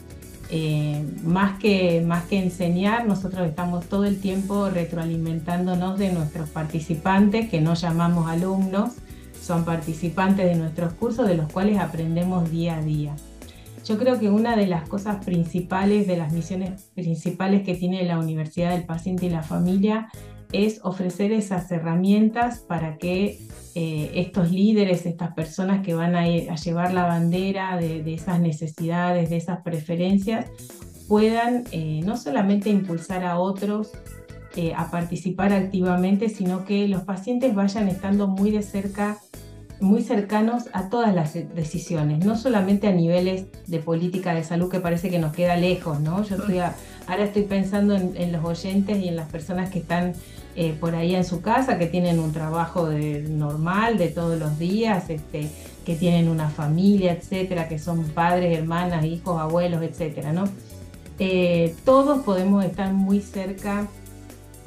eh, 0.49 1.05
más, 1.23 1.59
que, 1.59 2.01
más 2.01 2.25
que 2.25 2.37
enseñar, 2.37 3.05
nosotros 3.05 3.47
estamos 3.47 3.85
todo 3.85 4.05
el 4.05 4.19
tiempo 4.19 4.69
retroalimentándonos 4.69 5.97
de 5.97 6.11
nuestros 6.11 6.49
participantes, 6.49 7.49
que 7.49 7.61
no 7.61 7.73
llamamos 7.73 8.29
alumnos, 8.29 8.91
son 9.41 9.63
participantes 9.63 10.45
de 10.45 10.55
nuestros 10.55 10.93
cursos, 10.93 11.27
de 11.27 11.35
los 11.35 11.51
cuales 11.51 11.79
aprendemos 11.79 12.51
día 12.51 12.77
a 12.77 12.81
día. 12.81 13.15
Yo 13.85 13.97
creo 13.97 14.19
que 14.19 14.29
una 14.29 14.55
de 14.55 14.67
las 14.67 14.87
cosas 14.87 15.23
principales, 15.23 16.05
de 16.05 16.17
las 16.17 16.33
misiones 16.33 16.89
principales 16.93 17.63
que 17.63 17.75
tiene 17.75 18.03
la 18.03 18.19
Universidad 18.19 18.71
del 18.71 18.83
Paciente 18.83 19.25
y 19.25 19.29
la 19.29 19.43
Familia, 19.43 20.09
es 20.51 20.79
ofrecer 20.83 21.31
esas 21.31 21.71
herramientas 21.71 22.59
para 22.59 22.97
que 22.97 23.39
eh, 23.75 24.11
estos 24.15 24.51
líderes, 24.51 25.05
estas 25.05 25.33
personas 25.33 25.85
que 25.85 25.93
van 25.93 26.15
a, 26.15 26.25
llevar 26.25 26.93
la 26.93 27.05
bandera 27.05 27.77
de, 27.77 28.13
esas 28.13 28.39
necesidades, 28.39 29.29
de 29.29 29.37
esas 29.37 29.61
preferencias, 29.61 30.47
puedan 31.07 31.63
eh, 31.71 32.01
no 32.03 32.17
solamente 32.17 32.69
impulsar 32.69 33.23
a 33.23 33.39
otros 33.39 33.91
eh, 34.55 34.73
a 34.75 34.91
participar 34.91 35.53
activamente, 35.53 36.27
sino 36.29 36.65
que 36.65 36.87
los 36.87 37.03
pacientes 37.03 37.55
vayan 37.55 37.87
estando 37.87 38.27
muy 38.27 38.51
de 38.51 38.63
cerca 38.63 39.19
muy 39.81 40.03
cercanos 40.03 40.65
a 40.73 40.89
todas 40.89 41.13
las 41.13 41.33
decisiones, 41.33 42.23
no 42.23 42.37
solamente 42.37 42.87
a 42.87 42.91
niveles 42.91 43.45
de 43.65 43.79
política 43.79 44.35
de 44.35 44.43
salud 44.43 44.69
que 44.69 44.79
parece 44.79 45.09
que 45.09 45.17
nos 45.17 45.33
queda 45.33 45.55
lejos, 45.57 45.99
¿no? 45.99 46.23
Yo 46.23 46.35
estoy 46.35 46.59
ahora 46.59 47.23
estoy 47.23 47.43
pensando 47.43 47.95
en, 47.95 48.31
los 48.31 48.45
oyentes 48.45 48.97
y 48.99 49.07
en 49.07 49.15
las 49.15 49.29
personas 49.29 49.69
que 49.71 49.79
están 49.79 50.13
eh, 50.55 50.75
por 50.79 50.95
ahí 50.95 51.15
en 51.15 51.23
su 51.23 51.41
casa, 51.41 51.77
que 51.77 51.87
tienen 51.87 52.19
un 52.19 52.33
trabajo 52.33 52.89
normal 52.89 53.97
de 53.97 54.09
todos 54.09 54.37
los 54.39 54.59
días, 54.59 55.09
este, 55.09 55.49
que 55.85 55.95
tienen 55.95 56.29
una 56.29 56.49
familia, 56.49 57.13
etcétera, 57.13 57.67
que 57.67 57.79
son 57.79 58.03
padres, 58.03 58.57
hermanas, 58.57 59.05
hijos, 59.05 59.39
abuelos, 59.39 59.81
etcétera, 59.81 60.33
¿no? 60.33 60.45
Eh, 61.19 61.75
todos 61.85 62.23
podemos 62.23 62.65
estar 62.65 62.91
muy 62.93 63.21
cerca 63.21 63.87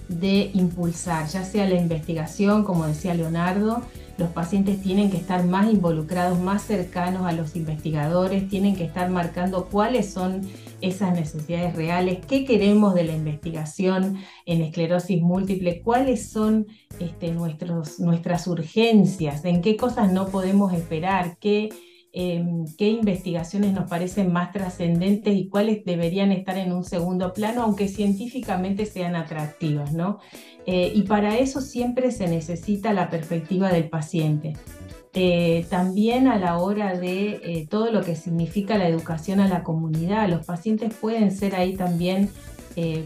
de 0.09 0.51
impulsar, 0.55 1.27
ya 1.29 1.45
sea 1.45 1.69
la 1.69 1.77
investigación, 1.77 2.65
como 2.65 2.87
decía 2.87 3.15
Leonardo, 3.15 3.83
los 4.19 4.31
pacientes 4.31 4.81
tienen 4.81 5.11
que 5.11 5.17
estar 5.17 5.45
más 5.45 5.67
involucrados, 5.73 6.39
más 6.39 6.63
cercanos 6.63 7.27
a 7.27 7.33
los 7.33 7.57
investigadores, 7.57 8.49
tienen 8.49 8.77
que 8.77 8.85
estar 8.85 9.11
marcando 9.11 9.67
cuáles 9.67 10.13
son 10.13 10.43
esas 10.85 11.19
necesidades 11.19 11.75
reales, 11.75 12.19
qué 12.27 12.45
queremos 12.45 12.95
de 12.95 13.05
la 13.05 13.13
investigación 13.15 14.19
en 14.47 14.63
esclerosis 14.63 15.21
múltiple, 15.21 15.83
cuáles 15.83 16.31
son 16.31 16.67
este, 17.01 17.33
nuestras 17.33 18.47
urgencias, 18.47 19.45
en 19.45 19.63
qué 19.63 19.77
cosas 19.77 20.13
no 20.13 20.29
podemos 20.29 20.73
esperar, 20.73 21.39
qué 21.41 21.71
Em, 22.17 22.65
qué 22.79 22.91
investigaciones 22.91 23.73
nos 23.73 23.91
parecen 23.91 24.33
más 24.33 24.53
trascendentes 24.53 25.37
y 25.37 25.49
cuáles 25.49 25.85
deberían 25.85 26.31
estar 26.31 26.57
en 26.57 26.73
un 26.73 26.85
segundo 26.85 27.33
plano, 27.33 27.63
aunque 27.63 27.89
científicamente 27.89 28.87
sean 28.87 29.17
atractivas, 29.17 29.93
¿no? 29.93 30.21
Eh, 30.65 30.93
y 30.95 31.03
para 31.03 31.37
eso 31.39 31.61
siempre 31.61 32.13
se 32.13 32.29
necesita 32.29 32.93
la 32.93 33.11
perspectiva 33.11 33.73
del 33.73 33.89
paciente. 33.89 34.53
Eh, 35.15 35.65
también 35.71 36.27
a 36.27 36.39
la 36.39 36.59
hora 36.59 36.99
de 36.99 37.41
eh, 37.45 37.67
todo 37.71 37.93
lo 37.93 38.03
que 38.03 38.17
significa 38.17 38.77
la 38.77 38.89
educación 38.89 39.39
a 39.39 39.49
la 39.49 39.63
comunidad, 39.63 40.29
los 40.29 40.45
pacientes 40.45 40.93
pueden 40.95 41.31
ser 41.31 41.55
ahí 41.55 41.77
también 41.77 42.31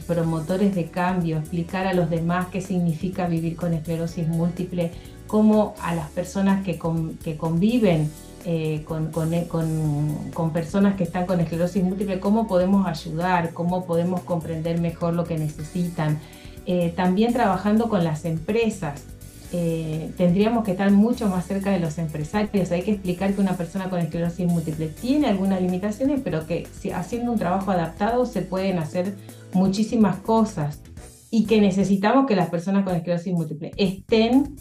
promotores 0.07 0.75
de 0.75 0.87
cambio, 0.87 1.37
explicar 1.37 1.87
a 1.87 1.92
los 1.92 2.09
demás 2.09 2.47
qué 2.51 2.62
significa 2.62 3.27
vivir 3.27 3.55
con 3.55 3.75
esclerosis 3.75 4.27
múltiple, 4.27 4.92
cómo 5.27 5.75
a 5.83 5.94
las 5.94 6.09
personas 6.09 6.64
que, 6.64 6.81
que 7.23 7.37
conviven 7.37 8.11
eh, 8.44 8.85
con, 8.87 9.11
con, 9.11 10.53
personas 10.53 10.97
que 10.97 11.05
están 11.05 11.27
con 11.27 11.40
esclerosis 11.40 11.83
múltiple, 11.83 12.18
cómo 12.21 12.47
podemos 12.47 12.87
ayudar, 12.87 13.53
cómo 13.53 13.85
podemos 13.85 14.21
comprender 14.23 14.81
mejor 14.81 15.14
lo 15.14 15.25
que 15.25 15.37
necesitan. 15.37 16.18
Eh, 16.64 16.92
también 16.97 17.33
trabajando 17.33 17.88
con 17.88 18.05
las 18.05 18.25
empresas. 18.25 19.05
Eh, 19.50 20.12
tendríamos 20.18 20.62
que 20.62 20.72
estar 20.72 20.90
mucho 20.90 21.26
más 21.28 21.46
cerca 21.46 21.70
de 21.70 21.80
los 21.80 21.96
empresarios. 21.96 22.70
Hay 22.70 22.82
que 22.82 22.92
explicar 22.92 23.32
que 23.32 23.40
una 23.40 23.56
persona 23.56 23.88
con 23.88 23.98
esclerosis 23.98 24.46
múltiple 24.46 24.88
tiene 24.88 25.28
algunas 25.28 25.62
limitaciones, 25.62 26.20
pero 26.22 26.46
que 26.46 26.66
haciendo 26.94 27.32
un 27.32 27.38
trabajo 27.38 27.70
adaptado 27.70 28.26
se 28.26 28.42
pueden 28.42 28.78
hacer 28.78 29.14
muchísimas 29.54 30.16
cosas 30.16 30.82
y 31.30 31.46
que 31.46 31.61
necesitamos 31.61 32.26
que 32.26 32.37
las 32.37 32.50
personas 32.50 32.84
con 32.84 32.94
esclerosis 32.94 33.32
múltiple 33.32 33.72
estén 33.76 34.56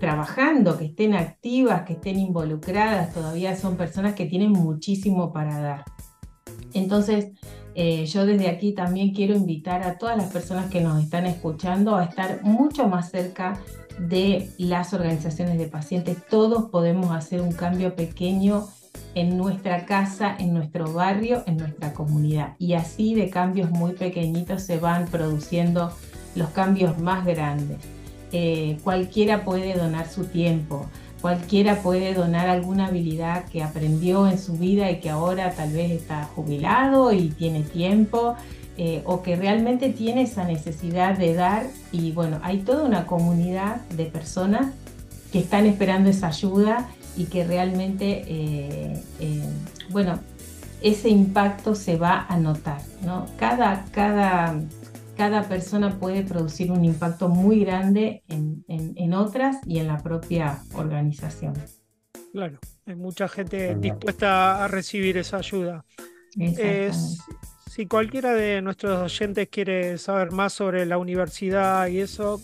trabajando, 0.00 0.76
que 0.76 0.86
estén 0.86 1.14
activas, 1.14 1.82
que 1.82 1.94
estén 1.94 2.18
involucradas, 2.18 3.14
todavía 3.14 3.56
son 3.56 3.76
personas 3.76 4.14
que 4.14 4.26
tienen 4.26 4.50
muchísimo 4.50 5.32
para 5.32 5.60
dar. 5.60 5.84
Entonces, 6.72 7.28
eh, 7.76 8.06
yo 8.06 8.26
desde 8.26 8.48
aquí 8.48 8.72
también 8.72 9.12
quiero 9.12 9.34
invitar 9.34 9.82
a 9.82 9.98
todas 9.98 10.16
las 10.16 10.32
personas 10.32 10.70
que 10.70 10.80
nos 10.80 11.02
están 11.02 11.26
escuchando 11.26 11.96
a 11.96 12.04
estar 12.04 12.42
mucho 12.42 12.88
más 12.88 13.10
cerca 13.10 13.58
de 13.98 14.50
las 14.58 14.94
organizaciones 14.94 15.58
de 15.58 15.66
pacientes. 15.66 16.18
Todos 16.28 16.70
podemos 16.70 17.14
hacer 17.14 17.40
un 17.40 17.52
cambio 17.52 17.94
pequeño 17.94 18.68
en 19.14 19.36
nuestra 19.36 19.86
casa, 19.86 20.34
en 20.38 20.52
nuestro 20.52 20.92
barrio, 20.92 21.42
en 21.46 21.56
nuestra 21.56 21.92
comunidad. 21.92 22.54
Y 22.58 22.74
así 22.74 23.14
de 23.14 23.30
cambios 23.30 23.70
muy 23.70 23.92
pequeñitos 23.92 24.62
se 24.62 24.78
van 24.78 25.06
produciendo 25.06 25.92
los 26.34 26.50
cambios 26.50 26.98
más 26.98 27.24
grandes. 27.24 27.78
Eh, 28.32 28.78
cualquiera 28.82 29.44
puede 29.44 29.74
donar 29.74 30.08
su 30.08 30.24
tiempo, 30.24 30.86
cualquiera 31.24 31.76
puede 31.76 32.12
donar 32.12 32.50
alguna 32.50 32.88
habilidad 32.88 33.46
que 33.46 33.62
aprendió 33.62 34.28
en 34.28 34.38
su 34.38 34.58
vida 34.58 34.90
y 34.90 35.00
que 35.00 35.08
ahora 35.08 35.52
tal 35.52 35.72
vez 35.72 35.90
está 35.90 36.24
jubilado 36.24 37.14
y 37.14 37.30
tiene 37.30 37.62
tiempo. 37.62 38.36
Eh, 38.76 39.00
o 39.06 39.22
que 39.22 39.34
realmente 39.34 39.88
tiene 39.88 40.22
esa 40.22 40.44
necesidad 40.44 41.16
de 41.16 41.32
dar 41.32 41.64
y 41.92 42.10
bueno, 42.12 42.40
hay 42.42 42.58
toda 42.58 42.82
una 42.82 43.06
comunidad 43.06 43.76
de 43.96 44.04
personas 44.04 44.74
que 45.32 45.38
están 45.38 45.64
esperando 45.64 46.10
esa 46.10 46.26
ayuda 46.26 46.88
y 47.16 47.24
que 47.26 47.44
realmente, 47.44 48.24
eh, 48.26 49.02
bueno, 49.90 50.18
ese 50.82 51.08
impacto 51.08 51.74
se 51.74 51.96
va 51.96 52.26
a 52.28 52.36
notar, 52.36 52.82
¿no? 53.02 53.26
Cada, 53.38 53.86
cada 53.92 54.60
cada 55.16 55.48
persona 55.48 55.98
puede 55.98 56.22
producir 56.22 56.70
un 56.72 56.84
impacto 56.84 57.28
muy 57.28 57.60
grande 57.64 58.22
en, 58.28 59.12
otras 59.14 59.58
y 59.66 59.78
en 59.78 59.86
la 59.86 59.98
propia 59.98 60.62
organización. 60.74 61.54
Claro, 62.32 62.58
hay 62.86 62.96
mucha 62.96 63.28
gente 63.28 63.76
dispuesta 63.76 64.64
a 64.64 64.68
recibir 64.68 65.16
esa 65.18 65.38
ayuda. 65.38 65.84
si 67.70 67.86
cualquiera 67.86 68.34
de 68.34 68.60
nuestros 68.62 69.00
oyentes 69.02 69.48
quiere 69.48 69.98
saber 69.98 70.32
más 70.32 70.52
sobre 70.52 70.86
la 70.86 70.98
universidad 70.98 71.86
y 71.88 72.00
eso, 72.00 72.40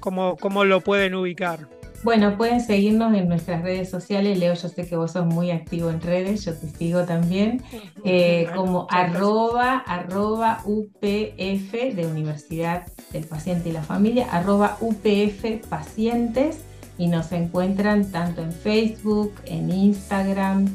¿cómo, 0.00 0.36
cómo 0.36 0.64
lo 0.64 0.80
pueden 0.80 1.14
ubicar? 1.14 1.77
Bueno, 2.04 2.36
pueden 2.36 2.60
seguirnos 2.60 3.12
en 3.14 3.28
nuestras 3.28 3.62
redes 3.62 3.90
sociales. 3.90 4.38
Leo, 4.38 4.54
yo 4.54 4.68
sé 4.68 4.86
que 4.86 4.96
vos 4.96 5.12
sos 5.12 5.26
muy 5.26 5.50
activo 5.50 5.90
en 5.90 6.00
redes, 6.00 6.44
yo 6.44 6.54
te 6.54 6.68
sigo 6.68 7.04
también, 7.04 7.62
eh, 8.04 8.46
como 8.54 8.86
arroba, 8.88 9.78
arroba 9.78 10.62
UPF 10.64 11.72
de 11.94 12.08
Universidad 12.08 12.86
del 13.12 13.24
Paciente 13.24 13.70
y 13.70 13.72
la 13.72 13.82
Familia, 13.82 14.28
arroba 14.30 14.78
UPF 14.80 15.66
Pacientes 15.68 16.60
y 16.98 17.08
nos 17.08 17.32
encuentran 17.32 18.10
tanto 18.10 18.42
en 18.42 18.52
Facebook, 18.52 19.32
en 19.44 19.70
Instagram, 19.70 20.68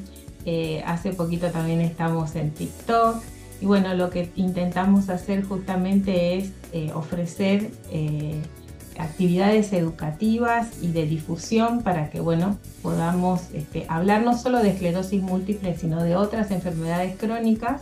eh, 0.45 0.83
hace 0.85 1.13
poquito 1.13 1.49
también 1.51 1.79
estamos 1.79 2.35
en 2.35 2.51
TikTok. 2.51 3.23
Y 3.61 3.65
bueno, 3.65 3.93
lo 3.93 4.09
que 4.09 4.29
intentamos 4.35 5.09
hacer 5.09 5.45
justamente 5.45 6.37
es 6.37 6.51
eh, 6.73 6.91
ofrecer 6.93 7.71
actividades 8.97 9.73
educativas 9.73 10.71
y 10.81 10.91
de 10.91 11.05
difusión 11.05 11.81
para 11.81 12.09
que 12.09 12.19
bueno, 12.19 12.57
podamos 12.81 13.51
este, 13.53 13.85
hablar 13.89 14.23
no 14.23 14.37
solo 14.37 14.61
de 14.61 14.69
esclerosis 14.69 15.21
múltiple, 15.21 15.75
sino 15.77 16.03
de 16.03 16.15
otras 16.15 16.51
enfermedades 16.51 17.17
crónicas 17.17 17.81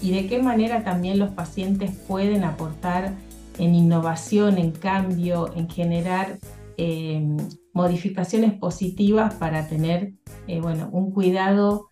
y 0.00 0.12
de 0.12 0.26
qué 0.26 0.42
manera 0.42 0.84
también 0.84 1.18
los 1.18 1.30
pacientes 1.30 1.90
pueden 2.06 2.44
aportar 2.44 3.14
en 3.58 3.74
innovación, 3.74 4.58
en 4.58 4.70
cambio, 4.70 5.52
en 5.56 5.68
generar 5.68 6.38
em, 6.76 7.36
modificaciones 7.72 8.54
positivas 8.54 9.34
para 9.34 9.68
tener 9.68 10.12
eh, 10.46 10.60
bueno, 10.60 10.88
un 10.92 11.10
cuidado 11.10 11.90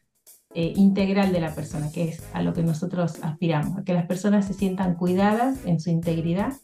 eh, 0.54 0.72
integral 0.76 1.32
de 1.32 1.40
la 1.40 1.54
persona, 1.54 1.90
que 1.92 2.04
es 2.04 2.22
a 2.32 2.42
lo 2.42 2.54
que 2.54 2.62
nosotros 2.62 3.18
aspiramos, 3.22 3.78
a 3.78 3.84
que 3.84 3.92
las 3.92 4.06
personas 4.06 4.46
se 4.46 4.54
sientan 4.54 4.94
cuidadas 4.94 5.58
en 5.66 5.80
su 5.80 5.90
integridad 5.90 6.54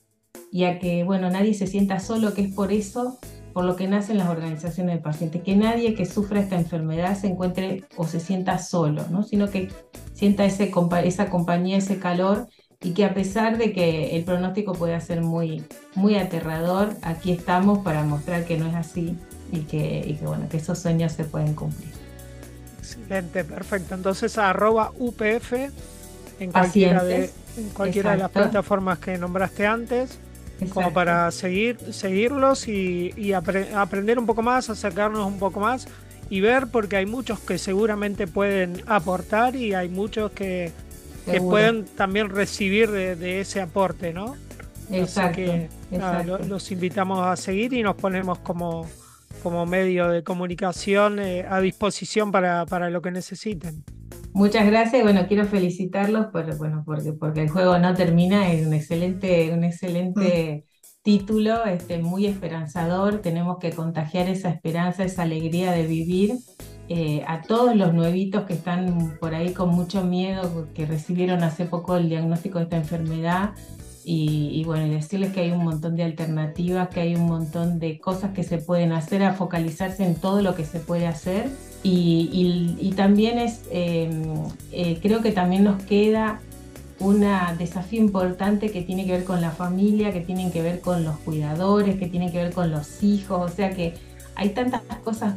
y 0.53 0.65
a 0.65 0.79
que, 0.79 1.03
bueno, 1.03 1.31
nadie 1.31 1.55
se 1.55 1.67
sienta 1.67 1.99
solo, 1.99 2.35
que 2.35 2.43
es 2.43 2.55
por 2.55 2.73
eso 2.73 3.19
por 3.53 3.65
lo 3.65 3.77
que 3.77 3.87
nacen 3.87 4.19
las 4.19 4.29
organizaciones 4.29 4.97
de 4.97 5.03
pacientes, 5.03 5.43
que 5.43 5.57
nadie 5.57 5.95
que 5.95 6.07
sufra 6.07 6.41
esta 6.41 6.57
enfermedad 6.57 7.19
se 7.19 7.27
encuentre 7.27 7.85
o 7.97 8.07
se 8.07 8.21
sienta 8.21 8.59
solo, 8.59 9.07
¿no? 9.11 9.23
sino 9.23 9.51
que 9.51 9.71
sienta 10.15 10.45
ese, 10.45 10.73
esa 11.05 11.31
compañía, 11.31 11.77
ese 11.77 11.99
calor 11.99 12.49
y 12.81 12.93
que 12.93 13.05
a 13.05 13.15
pesar 13.15 13.59
de 13.59 13.73
que 13.73 14.17
el 14.17 14.25
pronóstico 14.25 14.73
pueda 14.73 14.99
ser 15.01 15.21
muy, 15.21 15.65
muy 15.95 16.17
aterrador, 16.17 16.97
aquí 17.03 17.33
estamos 17.33 17.81
para 17.81 18.03
mostrar 18.05 18.45
que 18.45 18.57
no 18.57 18.67
es 18.67 18.75
así 18.75 19.17
y 19.53 19.61
que, 19.61 20.03
y 20.07 20.15
que, 20.15 20.25
bueno, 20.25 20.49
que 20.49 20.57
esos 20.57 20.79
sueños 20.79 21.13
se 21.13 21.25
pueden 21.25 21.55
cumplir. 21.55 21.91
Excelente, 22.79 23.45
perfecto. 23.45 23.95
Entonces, 23.95 24.37
arroba 24.39 24.93
UPF 24.99 25.53
en 26.41 26.51
cualquiera, 26.51 27.05
de, 27.05 27.31
en 27.57 27.69
cualquiera 27.73 28.13
de 28.13 28.17
las 28.19 28.31
plataformas 28.31 28.99
que 28.99 29.17
nombraste 29.17 29.67
antes, 29.67 30.19
como 30.73 30.93
para 30.93 31.31
seguir, 31.31 31.79
seguirlos 31.93 32.69
y, 32.69 33.13
y 33.17 33.29
apre- 33.31 33.73
aprender 33.75 34.19
un 34.19 34.27
poco 34.27 34.43
más, 34.43 34.71
acercarnos 34.71 35.27
un 35.27 35.39
poco 35.39 35.61
más 35.61 35.87
y 36.31 36.41
ver, 36.41 36.69
porque 36.69 36.97
hay 36.97 37.07
muchos 37.07 37.41
que 37.41 37.59
seguramente 37.59 38.27
pueden 38.27 38.83
aportar 38.87 39.57
y 39.57 39.75
hay 39.75 39.89
muchos 39.89 40.31
que, 40.33 40.73
que 41.27 41.41
pueden 41.41 41.85
también 41.85 42.31
recibir 42.31 42.91
de, 42.91 43.17
de 43.17 43.41
ese 43.41 43.61
aporte, 43.61 44.13
¿no? 44.13 44.37
Exacto, 44.91 45.41
Así 45.43 45.51
que 45.91 45.97
nada, 45.97 46.23
exacto. 46.23 46.47
los 46.49 46.71
invitamos 46.71 47.27
a 47.27 47.37
seguir 47.37 47.73
y 47.73 47.83
nos 47.83 47.97
ponemos 47.97 48.39
como, 48.39 48.87
como 49.43 49.67
medio 49.67 50.09
de 50.09 50.23
comunicación 50.23 51.19
eh, 51.19 51.45
a 51.49 51.61
disposición 51.61 52.33
para, 52.33 52.67
para 52.67 52.91
lo 52.91 53.03
que 53.03 53.11
necesiten. 53.11 53.85
Muchas 54.35 54.67
gracias 54.67 55.03
bueno, 55.03 55.27
quiero 55.29 55.45
felicitarlos 55.45 56.27
por, 56.27 56.57
bueno, 56.57 56.83
porque, 56.87 57.13
porque 57.13 57.43
el 57.43 57.51
juego 57.51 57.79
no 57.79 57.95
termina, 57.95 58.51
es 58.51 58.67
un 58.67 58.73
excelente, 58.73 59.53
un 59.53 59.65
excelente 59.65 60.65
título, 61.03 61.65
este, 61.67 61.99
muy 61.99 62.27
esperanzador, 62.27 63.21
tenemos 63.21 63.59
que 63.59 63.73
contagiar 63.73 64.29
esa 64.29 64.49
esperanza, 64.51 65.05
esa 65.05 65.23
alegría 65.23 65.73
de 65.73 65.87
vivir 65.87 66.39
eh, 66.89 67.23
a 67.27 67.43
todos 67.43 67.75
los 67.77 67.93
nuevitos 67.93 68.45
que 68.45 68.55
están 68.55 69.17
por 69.21 69.35
ahí 69.35 69.53
con 69.53 69.71
mucho 69.71 70.05
miedo, 70.05 70.69
que 70.75 70.87
recibieron 70.87 71.43
hace 71.43 71.65
poco 71.65 71.97
el 71.97 72.09
diagnóstico 72.09 72.59
de 72.59 72.65
esta 72.65 72.77
enfermedad. 72.77 73.51
Y, 74.05 74.51
y 74.53 74.65
bueno, 74.65 74.93
decirles 74.93 75.33
que 75.33 75.41
hay 75.41 75.51
un 75.53 75.65
montón 75.65 75.97
de 75.97 76.03
alternativas, 76.03 76.89
que 76.89 77.01
hay 77.01 77.15
un 77.15 77.27
montón 77.27 77.79
de 77.79 77.99
cosas 78.01 78.33
que 78.33 78.43
se 78.43 78.59
pueden 78.59 78.93
hacer, 78.93 79.23
a 79.23 79.35
focalizarse 79.35 80.05
en 80.05 80.17
todo 80.17 80.43
lo 80.43 80.55
que 80.55 80.65
se 80.65 80.81
puede 80.81 81.07
hacer. 81.07 81.49
Y, 81.85 82.77
y- 82.81 82.91
también 82.93 83.39
es, 83.39 83.63
eh, 83.71 84.11
eh, 84.71 84.99
creo 85.03 85.21
que 85.23 85.33
también 85.33 85.65
nos 85.65 85.83
queda 85.85 86.41
un 87.01 87.25
desafío 87.59 88.01
importante 88.01 88.71
que 88.71 88.83
tiene 88.83 89.05
que 89.07 89.13
ver 89.13 89.25
con 89.25 89.41
la 89.41 89.51
familia, 89.51 90.13
que 90.13 90.21
tiene 90.21 90.53
que 90.53 90.63
ver 90.63 90.81
con 90.81 91.03
los 91.05 91.17
cuidadores, 91.19 91.97
que 91.97 92.07
tiene 92.07 92.31
que 92.31 92.39
ver 92.39 92.53
con 92.53 92.71
los 92.71 93.03
hijos, 93.03 93.51
o 93.51 93.55
sea 93.55 93.71
que 93.71 93.95
hay 94.37 94.51
tantas 94.51 94.83
cosas 95.03 95.35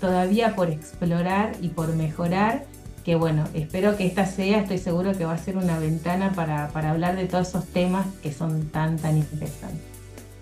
todavía 0.00 0.54
por 0.54 0.70
explorar 0.70 1.52
y 1.62 1.68
por 1.68 1.94
mejorar, 1.94 2.66
que 3.08 3.14
bueno, 3.16 3.50
espero 3.54 3.96
que 3.96 4.06
esta 4.06 4.26
sea, 4.26 4.60
estoy 4.60 4.78
seguro 4.78 5.16
que 5.16 5.24
va 5.24 5.32
a 5.34 5.38
ser 5.38 5.56
una 5.56 5.78
ventana 5.80 6.34
para, 6.34 6.72
para 6.72 6.90
hablar 6.92 7.16
de 7.16 7.26
todos 7.26 7.48
esos 7.48 7.72
temas 7.72 8.06
que 8.22 8.32
son 8.32 8.70
tan, 8.70 9.00
tan 9.00 9.16
interesantes. 9.16 9.86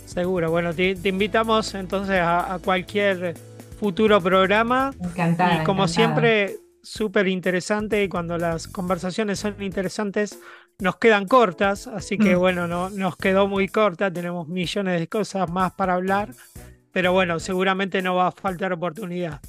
Seguro, 0.04 0.50
bueno, 0.50 0.74
te, 0.74 0.94
te 0.96 1.08
invitamos 1.08 1.74
entonces 1.74 2.18
a, 2.20 2.54
a 2.54 2.58
cualquier 2.60 3.34
futuro 3.78 4.20
programa 4.22 4.96
Encantada. 5.00 5.54
y 5.54 5.60
como 5.60 5.86
encantada. 5.86 5.88
siempre, 5.88 6.60
súper 6.82 7.28
interesante 7.28 8.02
y 8.04 8.08
cuando 8.08 8.38
las 8.38 8.68
conversaciones 8.68 9.40
son 9.40 9.60
interesantes 9.62 10.38
nos 10.78 10.96
quedan 10.98 11.26
cortas, 11.26 11.86
así 11.88 12.18
que 12.18 12.36
Mm. 12.36 12.38
bueno, 12.38 12.68
no, 12.68 12.90
nos 12.90 13.16
quedó 13.16 13.48
muy 13.48 13.68
corta, 13.68 14.12
tenemos 14.12 14.48
millones 14.48 15.00
de 15.00 15.08
cosas 15.08 15.50
más 15.50 15.72
para 15.72 15.94
hablar, 15.94 16.34
pero 16.92 17.12
bueno, 17.12 17.40
seguramente 17.40 18.02
no 18.02 18.14
va 18.16 18.28
a 18.28 18.32
faltar 18.32 18.72
oportunidad. 18.72 19.40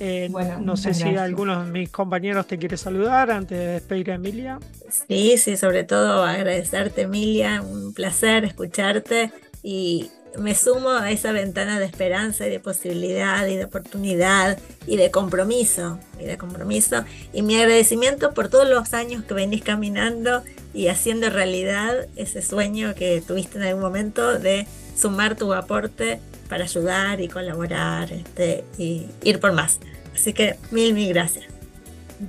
Eh, 0.00 0.28
Bueno, 0.30 0.58
no 0.60 0.76
sé 0.76 0.94
si 0.94 1.02
gracias. 1.02 1.22
alguno 1.22 1.64
de 1.64 1.70
mis 1.70 1.90
compañeros 1.90 2.46
te 2.46 2.58
quiere 2.58 2.76
saludar 2.76 3.30
antes 3.30 3.58
de 3.58 3.66
despedir 3.66 4.10
a 4.10 4.14
Emilia. 4.14 4.58
Sí, 5.06 5.36
sí, 5.36 5.56
sobre 5.56 5.84
todo 5.84 6.24
agradecerte, 6.24 7.02
Emilia, 7.02 7.60
un 7.62 7.92
placer 7.92 8.44
escucharte 8.44 9.30
y 9.62 10.10
me 10.38 10.54
sumo 10.54 10.90
a 10.90 11.10
esa 11.10 11.32
ventana 11.32 11.78
de 11.78 11.84
esperanza 11.84 12.46
y 12.46 12.50
de 12.50 12.60
posibilidad 12.60 13.46
y 13.46 13.56
de 13.56 13.64
oportunidad 13.64 14.58
y 14.86 14.96
de 14.96 15.10
compromiso, 15.10 15.98
y 16.18 16.24
de 16.24 16.38
compromiso. 16.38 17.04
Y 17.32 17.42
mi 17.42 17.56
agradecimiento 17.56 18.32
por 18.32 18.48
todos 18.48 18.68
los 18.68 18.94
años 18.94 19.24
que 19.24 19.34
venís 19.34 19.62
caminando 19.62 20.42
y 20.72 20.86
haciendo 20.86 21.28
realidad 21.30 22.06
ese 22.16 22.42
sueño 22.42 22.94
que 22.94 23.20
tuviste 23.26 23.58
en 23.58 23.64
algún 23.64 23.82
momento 23.82 24.38
de 24.38 24.66
sumar 24.96 25.36
tu 25.36 25.52
aporte 25.52 26.20
para 26.50 26.64
ayudar 26.64 27.20
y 27.20 27.28
colaborar 27.28 28.12
este, 28.12 28.64
y 28.76 29.06
ir 29.22 29.40
por 29.40 29.52
más. 29.52 29.80
Así 30.14 30.34
que 30.34 30.56
mil, 30.70 30.92
mil 30.92 31.14
gracias. 31.14 31.46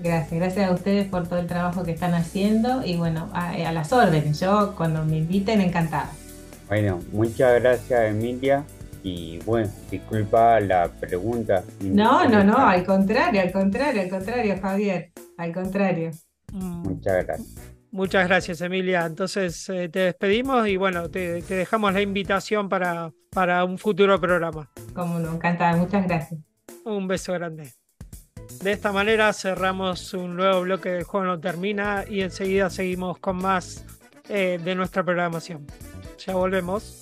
Gracias, 0.02 0.40
gracias 0.40 0.70
a 0.70 0.74
ustedes 0.74 1.10
por 1.10 1.28
todo 1.28 1.40
el 1.40 1.48
trabajo 1.48 1.84
que 1.84 1.92
están 1.92 2.14
haciendo 2.14 2.86
y 2.86 2.96
bueno, 2.96 3.30
a, 3.34 3.50
a 3.50 3.72
las 3.74 3.92
órdenes. 3.92 4.40
Yo 4.40 4.74
cuando 4.78 5.04
me 5.04 5.18
inviten, 5.18 5.60
encantada. 5.60 6.12
Bueno, 6.70 7.02
muchas 7.12 7.62
gracias 7.62 8.10
Emilia 8.10 8.64
y 9.04 9.40
bueno, 9.40 9.70
disculpa 9.90 10.62
la 10.62 10.88
pregunta. 10.88 11.64
No, 11.82 12.30
no, 12.30 12.44
no, 12.44 12.58
al 12.58 12.86
contrario, 12.86 13.42
al 13.42 13.52
contrario, 13.52 14.02
al 14.04 14.10
contrario, 14.10 14.56
Javier, 14.62 15.12
al 15.38 15.52
contrario. 15.52 16.12
Muchas 16.54 17.26
gracias. 17.26 17.71
Muchas 17.91 18.27
gracias, 18.27 18.62
Emilia. 18.62 19.06
Entonces 19.06 19.67
eh, 19.69 19.89
te 19.89 19.99
despedimos 19.99 20.67
y 20.67 20.77
bueno, 20.77 21.10
te, 21.10 21.41
te 21.41 21.56
dejamos 21.56 21.93
la 21.93 22.01
invitación 22.01 22.69
para, 22.69 23.12
para 23.32 23.65
un 23.65 23.77
futuro 23.77 24.19
programa. 24.19 24.69
Como 24.93 25.19
no, 25.19 25.34
encantada, 25.36 25.75
muchas 25.75 26.06
gracias. 26.08 26.39
Un 26.86 27.08
beso 27.08 27.34
grande. 27.34 27.73
De 28.63 28.71
esta 28.71 28.91
manera 28.91 29.34
cerramos 29.34 30.13
un 30.13 30.36
nuevo 30.36 30.62
bloque 30.62 30.89
del 30.89 31.04
juego 31.04 31.25
no 31.25 31.39
termina 31.39 32.06
y 32.08 32.21
enseguida 32.21 32.69
seguimos 32.69 33.17
con 33.17 33.38
más 33.38 33.86
eh, 34.30 34.60
de 34.63 34.75
nuestra 34.75 35.04
programación. 35.04 35.65
Ya 36.25 36.36
volvemos. 36.36 37.01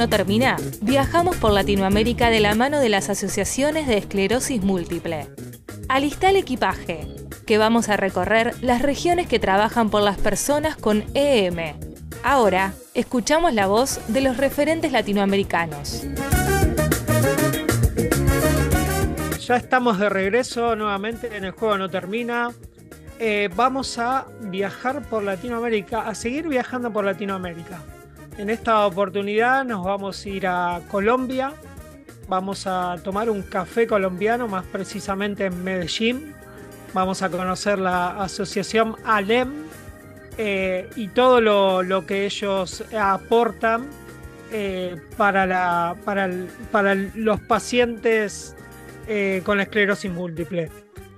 No 0.00 0.08
termina, 0.08 0.56
viajamos 0.80 1.36
por 1.36 1.52
Latinoamérica 1.52 2.30
de 2.30 2.40
la 2.40 2.54
mano 2.54 2.80
de 2.80 2.88
las 2.88 3.10
asociaciones 3.10 3.86
de 3.86 3.98
esclerosis 3.98 4.62
múltiple. 4.62 5.28
Alista 5.90 6.30
el 6.30 6.36
equipaje, 6.36 7.06
que 7.46 7.58
vamos 7.58 7.90
a 7.90 7.98
recorrer 7.98 8.54
las 8.62 8.80
regiones 8.80 9.26
que 9.26 9.38
trabajan 9.38 9.90
por 9.90 10.00
las 10.00 10.16
personas 10.16 10.78
con 10.78 11.04
EM. 11.12 11.74
Ahora, 12.24 12.72
escuchamos 12.94 13.52
la 13.52 13.66
voz 13.66 14.00
de 14.08 14.22
los 14.22 14.38
referentes 14.38 14.90
latinoamericanos. 14.90 16.04
Ya 19.46 19.56
estamos 19.56 19.98
de 19.98 20.08
regreso 20.08 20.76
nuevamente 20.76 21.36
en 21.36 21.44
el 21.44 21.50
juego 21.50 21.76
no 21.76 21.90
termina. 21.90 22.52
Eh, 23.18 23.50
vamos 23.54 23.98
a 23.98 24.24
viajar 24.44 25.02
por 25.02 25.22
Latinoamérica, 25.22 26.08
a 26.08 26.14
seguir 26.14 26.48
viajando 26.48 26.90
por 26.90 27.04
Latinoamérica. 27.04 27.82
En 28.38 28.50
esta 28.50 28.86
oportunidad 28.86 29.64
nos 29.64 29.84
vamos 29.84 30.24
a 30.24 30.28
ir 30.28 30.46
a 30.46 30.80
Colombia. 30.90 31.52
Vamos 32.28 32.66
a 32.66 32.96
tomar 33.02 33.28
un 33.28 33.42
café 33.42 33.86
colombiano, 33.86 34.48
más 34.48 34.64
precisamente 34.66 35.46
en 35.46 35.64
Medellín. 35.64 36.34
Vamos 36.94 37.22
a 37.22 37.28
conocer 37.28 37.78
la 37.78 38.22
asociación 38.22 38.96
ALEM 39.04 39.64
eh, 40.38 40.88
y 40.96 41.08
todo 41.08 41.40
lo, 41.40 42.06
que 42.06 42.24
ellos 42.24 42.84
aportan 42.98 43.88
eh, 44.52 44.96
para 45.16 45.96
los 47.14 47.40
pacientes 47.40 48.56
eh, 49.12 49.42
con 49.44 49.60
esclerosis 49.60 50.10
múltiple. 50.10 50.70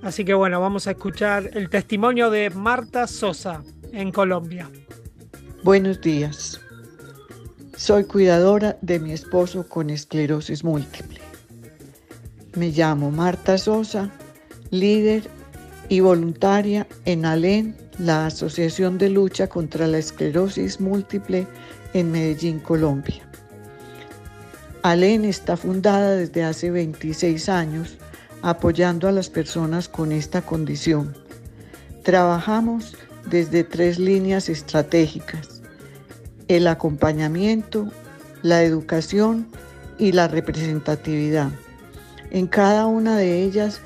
Así 0.03 0.25
que 0.25 0.33
bueno, 0.33 0.61
vamos 0.63 0.87
a 0.87 0.93
escuchar 0.93 1.51
el 1.53 1.69
testimonio 1.69 2.31
de 2.31 2.49
Marta 2.49 3.07
Sosa 3.07 3.63
en 3.93 4.11
Colombia. 4.11 4.71
Buenos 5.63 6.01
días. 6.01 6.62
Soy 7.77 8.05
cuidadora 8.05 8.79
de 8.83 9.01
mi 9.01 9.13
esposo 9.13 9.67
con 9.67 9.91
esclerosis 9.91 10.63
múltiple. 10.63 11.21
Me 12.55 12.71
llamo 12.71 13.11
Marta 13.11 13.57
Sosa, 13.57 14.11
líder 14.71 15.29
y 15.89 16.01
voluntaria 16.01 16.87
en 17.07 17.25
ALEN, 17.25 17.75
la 17.99 18.27
Asociación 18.27 18.99
de 18.99 19.09
Lucha 19.09 19.49
contra 19.49 19.87
la 19.87 19.99
Esclerosis 19.99 20.81
Múltiple 20.81 21.47
en 21.95 22.13
Medellín, 22.13 22.61
Colombia. 22.61 23.23
ALEN 24.83 25.25
está 25.25 25.57
fundada 25.57 26.13
desde 26.17 26.45
hace 26.45 26.71
26 26.71 27.49
años 27.49 27.97
apoyando 28.43 29.09
a 29.09 29.13
las 29.13 29.31
personas 29.31 29.89
con 29.89 30.13
esta 30.13 30.43
condición. 30.43 31.17
Trabajamos 32.03 32.97
desde 33.27 33.65
tres 33.65 33.99
líneas 33.99 34.49
estratégicas, 34.49 35.52
el 36.49 36.67
acompañamiento, 36.67 37.89
la 38.43 38.63
educación 38.63 39.47
y 39.99 40.13
la 40.13 40.29
representatividad. 40.29 41.51
En 42.31 42.47
cada 42.47 42.87
una 42.87 43.17
de 43.17 43.43
ellas 43.43 43.81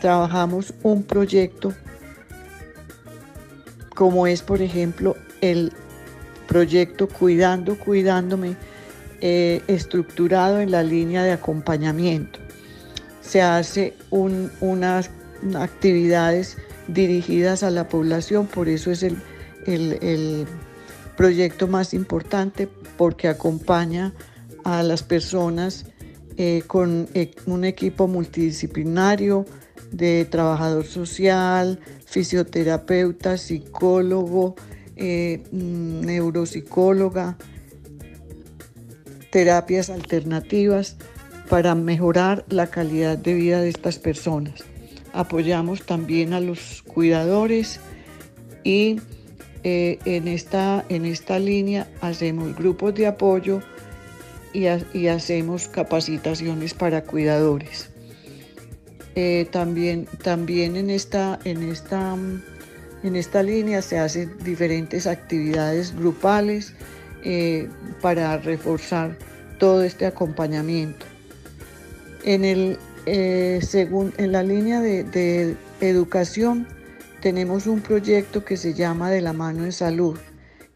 trabajamos 0.00 0.74
un 0.82 1.02
proyecto 1.02 1.72
como 3.98 4.28
es 4.28 4.42
por 4.42 4.62
ejemplo 4.62 5.16
el 5.40 5.72
proyecto 6.46 7.08
Cuidando, 7.08 7.76
Cuidándome, 7.76 8.54
eh, 9.20 9.60
estructurado 9.66 10.60
en 10.60 10.70
la 10.70 10.84
línea 10.84 11.24
de 11.24 11.32
acompañamiento. 11.32 12.38
Se 13.20 13.42
hace 13.42 13.94
unas 14.10 15.10
actividades 15.56 16.58
dirigidas 16.86 17.64
a 17.64 17.70
la 17.70 17.88
población, 17.88 18.46
por 18.46 18.68
eso 18.68 18.92
es 18.92 19.02
el, 19.02 19.18
el 19.66 20.46
proyecto 21.18 21.66
más 21.66 21.94
importante, 21.94 22.68
porque 22.96 23.26
acompaña 23.26 24.14
a 24.62 24.84
las 24.84 25.02
personas 25.02 25.84
eh, 26.36 26.62
con 26.64 27.08
eh, 27.12 27.32
un 27.46 27.64
equipo 27.64 28.06
multidisciplinario 28.06 29.44
de 29.90 30.24
trabajador 30.26 30.86
social, 30.86 31.80
fisioterapeuta, 32.06 33.36
psicólogo, 33.36 34.54
eh, 34.94 35.42
mm, 35.50 36.02
neuropsicóloga, 36.02 37.36
terapias 39.32 39.90
alternativas 39.90 40.98
para 41.48 41.74
mejorar 41.74 42.44
la 42.48 42.68
calidad 42.68 43.18
de 43.18 43.34
vida 43.34 43.60
de 43.60 43.70
estas 43.70 43.98
personas. 43.98 44.62
Apoyamos 45.12 45.82
también 45.82 46.32
a 46.32 46.38
los 46.38 46.84
cuidadores 46.84 47.80
y 48.62 49.00
en, 49.64 50.28
esta, 50.28 50.84
en 50.88 51.04
esta 51.04 51.38
línea 51.38 51.88
hacemos 52.00 52.54
grupos 52.56 52.94
de 52.94 53.06
apoyo 53.06 53.60
y, 54.52 55.06
hacemos 55.08 55.68
capacitaciones 55.68 56.74
para 56.74 57.02
cuidadores. 57.02 57.90
Eh, 59.14 59.48
también, 59.50 60.06
también 60.22 60.76
en, 60.76 60.90
esta, 60.90 61.38
en, 61.44 61.62
esta, 61.70 62.16
en 63.02 63.16
esta 63.16 63.42
línea 63.42 63.82
se 63.82 63.98
hacen 63.98 64.32
diferentes 64.44 65.06
actividades 65.06 65.94
grupales 65.94 66.74
eh, 67.24 67.68
para 68.00 68.38
reforzar 68.38 69.16
todo 69.58 69.82
este 69.82 70.06
acompañamiento. 70.06 71.04
En, 72.24 72.44
el, 72.44 72.78
eh, 73.06 73.60
según, 73.62 74.12
en 74.18 74.32
la 74.32 74.42
línea 74.42 74.80
de 74.80 75.56
educación 75.80 76.66
tenemos 77.20 77.66
un 77.66 77.80
proyecto 77.80 78.44
que 78.44 78.56
se 78.56 78.74
llama 78.74 79.10
De 79.10 79.20
la 79.20 79.32
mano 79.32 79.64
en 79.64 79.72
salud, 79.72 80.18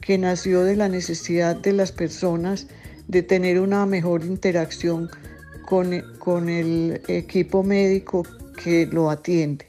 que 0.00 0.18
nació 0.18 0.64
de 0.64 0.76
la 0.76 0.88
necesidad 0.88 1.56
de 1.56 1.72
las 1.72 1.92
personas 1.92 2.66
de 3.08 3.22
tener 3.22 3.60
una 3.60 3.86
mejor 3.86 4.24
interacción 4.24 5.08
con, 5.66 6.02
con 6.18 6.48
el 6.48 7.00
equipo 7.08 7.62
médico 7.62 8.26
que 8.62 8.86
lo 8.86 9.10
atiende, 9.10 9.66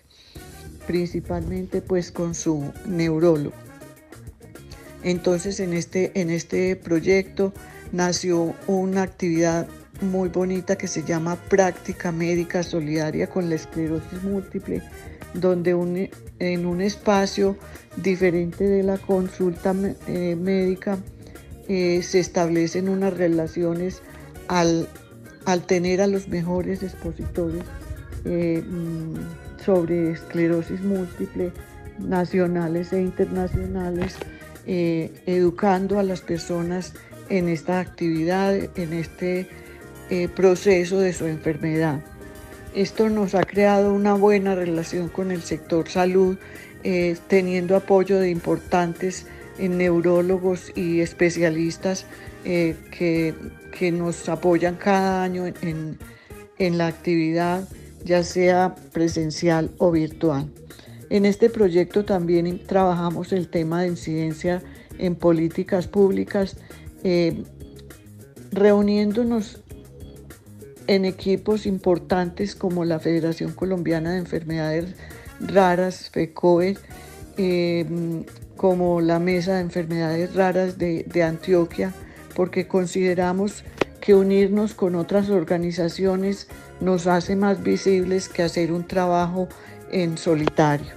principalmente 0.88 1.82
pues 1.82 2.12
con 2.12 2.34
su 2.34 2.72
neurólogo. 2.86 3.56
Entonces 5.04 5.60
en 5.60 5.74
este, 5.74 6.12
en 6.20 6.30
este 6.30 6.76
proyecto 6.76 7.54
nació 7.92 8.56
una 8.68 9.04
actividad 9.04 9.68
muy 10.02 10.30
bonita 10.30 10.78
que 10.78 10.88
se 10.88 11.04
llama 11.04 11.36
Práctica 11.36 12.12
Médica 12.12 12.64
Solidaria 12.64 13.28
con 13.28 13.50
la 13.50 13.56
Esclerosis 13.56 14.24
Múltiple, 14.24 14.82
donde 15.34 16.12
en 16.40 16.66
un 16.66 16.82
espacio 16.82 17.58
diferente 17.98 18.64
de 18.64 18.84
la 18.84 18.98
consulta 18.98 19.74
eh, 20.08 20.36
médica 20.36 20.98
eh, 21.68 22.02
se 22.04 22.20
establecen 22.20 22.90
unas 22.90 23.14
relaciones 23.14 24.02
al, 24.48 24.88
tener 25.68 26.02
a 26.02 26.08
los 26.08 26.28
mejores 26.28 26.84
expositores 26.84 27.64
eh, 28.26 28.64
mm, 28.66 29.64
sobre 29.64 30.12
esclerosis 30.12 30.82
múltiple, 30.82 31.52
nacionales 32.00 32.92
e 32.92 33.02
internacionales, 33.02 34.18
educando 34.66 36.00
a 36.00 36.04
las 36.04 36.22
personas 36.22 36.94
en 37.30 37.50
esta 37.50 37.80
actividad, 37.80 38.56
en 38.56 38.94
este 38.94 39.48
proceso 40.36 41.00
de 41.00 41.14
su 41.14 41.28
enfermedad. 41.28 42.02
Esto 42.76 43.10
nos 43.10 43.36
ha 43.36 43.44
creado 43.44 43.94
una 43.94 44.14
buena 44.14 44.56
relación 44.56 45.10
con 45.10 45.32
el 45.32 45.42
sector 45.42 45.90
salud, 45.90 46.38
teniendo 47.28 47.78
apoyo 47.78 48.20
de 48.20 48.30
importantes 48.30 49.26
en 49.58 49.78
neurólogos 49.78 50.72
y 50.76 51.02
especialistas 51.02 52.06
eh, 52.46 52.76
que, 52.92 53.34
nos 53.92 54.30
apoyan 54.30 54.76
cada 54.76 55.24
año 55.24 55.46
en, 55.46 55.98
en 56.58 56.78
la 56.78 56.88
actividad, 56.88 57.68
ya 58.06 58.24
sea 58.24 58.76
presencial 58.94 59.72
o 59.78 59.92
virtual. 59.92 60.50
En 61.10 61.26
este 61.26 61.50
proyecto 61.50 62.06
también 62.06 62.66
trabajamos 62.66 63.34
el 63.34 63.50
tema 63.50 63.82
de 63.82 63.90
incidencia 63.90 64.62
en 65.00 65.16
políticas 65.16 65.88
públicas, 65.88 66.56
eh, 67.04 67.44
reuniéndonos 68.52 69.63
en 70.88 71.06
equipos 71.06 71.66
importantes 71.66 72.56
como 72.56 72.86
la 72.86 73.00
Federación 73.00 73.54
Colombiana 73.54 74.12
de 74.12 74.20
Enfermedades 74.20 74.96
Raras, 75.40 76.10
FECOE, 76.10 76.78
eh, 77.38 77.86
como 78.58 79.02
la 79.02 79.20
Mesa 79.20 79.56
de 79.56 79.62
Enfermedades 79.62 80.34
Raras 80.36 80.78
de, 80.78 81.24
Antioquia, 81.24 81.94
porque 82.36 82.68
consideramos 82.68 83.64
que 84.02 84.16
unirnos 84.16 84.74
con 84.74 84.96
otras 84.96 85.30
organizaciones 85.30 86.48
nos 86.82 87.08
hace 87.08 87.36
más 87.36 87.64
visibles 87.64 88.28
que 88.30 88.44
hacer 88.44 88.72
un 88.72 88.86
trabajo 88.86 89.48
en 89.92 90.18
solitario. 90.18 90.92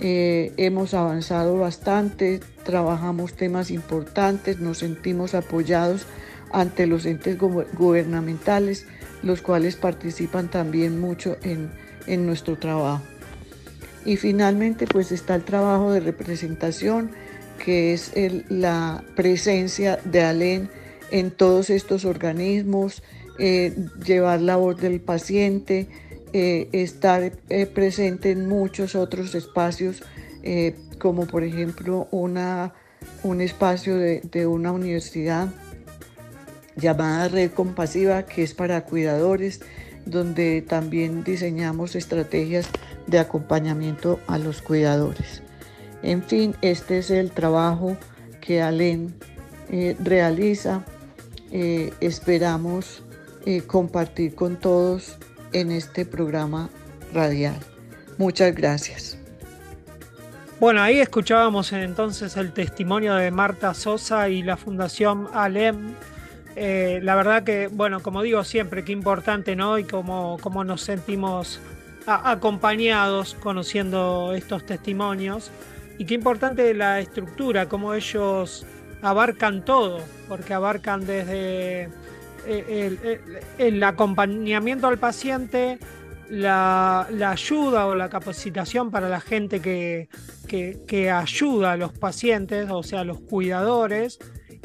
Eh, 0.00 0.52
hemos 0.56 0.94
avanzado 0.94 1.58
bastante, 1.58 2.40
trabajamos 2.64 3.34
temas 3.34 3.70
importantes, 3.70 4.60
nos 4.60 4.78
sentimos 4.78 5.34
apoyados 5.34 6.06
ante 6.52 6.86
los 6.86 7.06
entes 7.06 7.38
gubernamentales, 7.38 8.86
los 9.22 9.42
cuales 9.42 9.76
participan 9.76 10.50
también 10.50 11.00
mucho 11.00 11.36
en, 11.42 11.70
en 12.06 12.26
nuestro 12.26 12.56
trabajo. 12.56 13.02
Y 14.04 14.16
finalmente 14.16 14.86
pues 14.86 15.12
está 15.12 15.34
el 15.34 15.44
trabajo 15.44 15.92
de 15.92 16.00
representación, 16.00 17.10
que 17.64 17.94
es 17.94 18.12
la 18.48 19.02
presencia 19.16 19.98
de 20.04 20.22
ALEN 20.22 20.68
en 21.10 21.30
todos 21.30 21.70
estos 21.70 22.04
organismos, 22.04 23.02
eh, 23.38 23.74
llevar 24.04 24.40
la 24.40 24.56
voz 24.56 24.80
del 24.80 25.00
paciente, 25.00 25.88
eh, 26.32 26.68
estar 26.72 27.32
eh, 27.48 27.66
presente 27.66 28.30
en 28.30 28.48
muchos 28.48 28.94
otros 28.94 29.34
espacios, 29.34 30.02
como 30.98 31.26
por 31.26 31.42
ejemplo 31.42 32.06
una, 32.10 32.74
un 33.22 33.40
espacio 33.40 33.96
de, 33.96 34.20
de 34.20 34.46
una 34.46 34.72
universidad 34.72 35.48
llamada 36.76 37.28
Red 37.28 37.52
Compasiva, 37.52 38.24
que 38.24 38.42
es 38.42 38.54
para 38.54 38.84
cuidadores, 38.84 39.60
donde 40.06 40.62
también 40.62 41.24
diseñamos 41.24 41.94
estrategias 41.94 42.68
de 43.06 43.18
acompañamiento 43.18 44.20
a 44.26 44.38
los 44.38 44.62
cuidadores. 44.62 45.42
En 46.02 46.22
fin, 46.22 46.54
este 46.60 46.98
es 46.98 47.10
el 47.10 47.30
trabajo 47.30 47.96
que 48.40 48.60
Alen 48.60 49.14
eh, 49.70 49.96
realiza. 50.02 50.84
Eh, 51.50 51.92
esperamos 52.00 53.02
eh, 53.46 53.62
compartir 53.62 54.34
con 54.34 54.56
todos 54.56 55.16
en 55.52 55.70
este 55.70 56.04
programa 56.04 56.68
radial. 57.12 57.58
Muchas 58.18 58.54
gracias. 58.54 59.18
Bueno, 60.60 60.82
ahí 60.82 61.00
escuchábamos 61.00 61.72
entonces 61.72 62.36
el 62.36 62.52
testimonio 62.52 63.14
de 63.14 63.30
Marta 63.30 63.74
Sosa 63.74 64.28
y 64.28 64.42
la 64.42 64.56
Fundación 64.56 65.28
Alem. 65.32 65.94
La 66.56 67.14
verdad 67.14 67.42
que, 67.42 67.68
bueno, 67.68 68.00
como 68.00 68.22
digo 68.22 68.44
siempre, 68.44 68.84
qué 68.84 68.92
importante, 68.92 69.56
¿no? 69.56 69.78
Y 69.78 69.84
cómo, 69.84 70.38
cómo 70.40 70.64
nos 70.64 70.82
sentimos 70.82 71.60
acompañados 72.06 73.34
conociendo 73.40 74.32
estos 74.34 74.66
testimonios 74.66 75.50
y 75.98 76.04
qué 76.04 76.14
importante 76.14 76.74
la 76.74 77.00
estructura, 77.00 77.66
cómo 77.66 77.94
ellos 77.94 78.66
abarcan 79.02 79.64
todo, 79.64 80.00
porque 80.28 80.54
abarcan 80.54 81.06
desde 81.06 81.88
eh, 82.46 83.20
el, 83.58 83.82
acompañamiento 83.82 84.88
al 84.88 84.98
paciente, 84.98 85.78
la, 86.28 87.06
ayuda 87.26 87.86
o 87.86 87.94
la 87.94 88.08
capacitación 88.08 88.90
para 88.90 89.08
la 89.08 89.20
gente 89.20 89.60
que, 89.60 90.08
que 90.48 91.10
ayuda 91.10 91.72
a 91.72 91.76
los 91.76 91.92
pacientes, 91.92 92.68
o 92.70 92.82
sea, 92.82 93.04
los 93.04 93.20
cuidadores, 93.20 94.18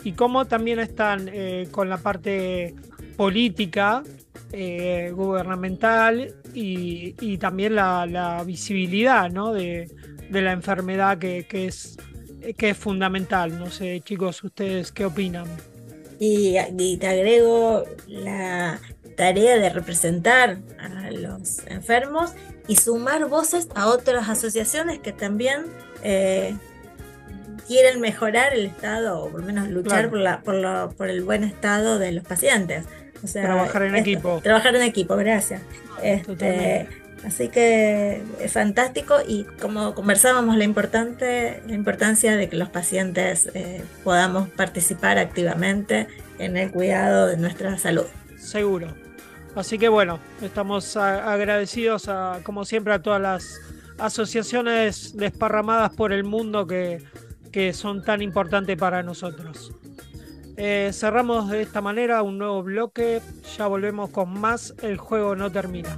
y 0.03 0.13
cómo 0.13 0.45
también 0.45 0.79
están 0.79 1.29
eh, 1.31 1.67
con 1.71 1.89
la 1.89 1.97
parte 1.97 2.75
política, 3.17 4.03
eh, 4.51 5.11
gubernamental 5.13 6.33
y, 6.53 7.15
y 7.19 7.37
también 7.37 7.75
la, 7.75 8.43
visibilidad 8.45 9.29
¿no? 9.29 9.53
de, 9.53 9.89
de 10.29 10.41
la 10.41 10.53
enfermedad 10.53 11.17
que, 11.17 11.45
que 11.45 11.67
es, 11.67 11.97
que 12.57 12.69
es 12.71 12.77
fundamental. 12.77 13.57
No 13.57 13.69
sé, 13.69 14.01
chicos, 14.01 14.43
¿ustedes 14.43 14.91
qué 14.91 15.05
opinan? 15.05 15.45
Y, 16.19 16.57
y 16.77 16.97
te 16.97 17.07
agrego 17.07 17.83
la 18.07 18.79
tarea 19.15 19.57
de 19.57 19.69
representar 19.69 20.59
a 20.79 21.11
los 21.11 21.59
enfermos 21.67 22.31
y 22.67 22.75
sumar 22.75 23.27
voces 23.27 23.67
a 23.75 23.87
otras 23.87 24.29
asociaciones 24.29 24.99
que 24.99 25.11
también 25.11 25.65
eh, 26.03 26.55
quieren 27.69 28.01
mejorar 28.01 28.53
el 28.53 28.65
estado 28.65 29.21
o 29.23 29.29
por 29.29 29.39
lo 29.39 29.45
menos 29.45 29.69
luchar 29.69 30.09
Claro. 30.09 30.09
por, 30.09 30.19
la, 30.19 30.39
por, 30.41 30.55
lo- 30.55 30.89
por 30.97 31.09
el 31.09 31.21
buen 31.23 31.45
estado 31.45 31.99
de 31.99 32.11
los 32.11 32.25
pacientes. 32.25 32.83
O 33.23 33.27
sea, 33.27 33.43
Trabajar 33.43 33.83
en 33.83 33.95
esto- 33.95 34.09
equipo. 34.09 34.39
Trabajar 34.43 34.75
en 34.75 34.81
equipo, 34.81 35.15
gracias. 35.15 35.61
Este, 36.01 36.87
así 37.25 37.49
que 37.49 38.21
es 38.39 38.51
fantástico 38.53 39.17
y 39.27 39.43
como 39.61 39.93
conversábamos 39.93 40.57
la 40.57 40.63
importante, 40.63 41.61
la 41.67 41.73
importancia 41.75 42.35
de 42.35 42.49
que 42.49 42.55
los 42.57 42.69
pacientes 42.69 43.49
eh, 43.53 43.83
podamos 44.03 44.49
participar 44.49 45.17
activamente 45.19 46.07
en 46.39 46.57
el 46.57 46.71
cuidado 46.71 47.27
de 47.27 47.37
nuestra 47.37 47.77
salud. 47.77 48.05
Seguro. 48.37 48.87
Así 49.55 49.77
que 49.77 49.89
bueno, 49.89 50.19
estamos 50.41 50.95
a- 50.97 51.31
agradecidos 51.33 52.07
a, 52.07 52.39
como 52.43 52.65
siempre 52.65 52.93
a 52.93 53.01
todas 53.01 53.21
las 53.21 53.59
asociaciones 53.97 55.15
desparramadas 55.17 55.91
por 55.93 56.13
el 56.13 56.23
mundo 56.23 56.65
que, 56.67 57.03
que 57.51 57.73
son 57.73 58.03
tan 58.03 58.21
importantes 58.21 58.77
para 58.77 59.03
nosotros. 59.03 59.73
Eh, 60.57 60.91
cerramos 60.91 61.49
de 61.49 61.61
esta 61.61 61.79
manera 61.81 62.21
un 62.21 62.37
nuevo 62.37 62.61
bloque, 62.63 63.21
ya 63.57 63.67
volvemos 63.67 64.09
con 64.09 64.39
más, 64.39 64.73
el 64.81 64.97
juego 64.97 65.35
no 65.35 65.51
termina. 65.51 65.95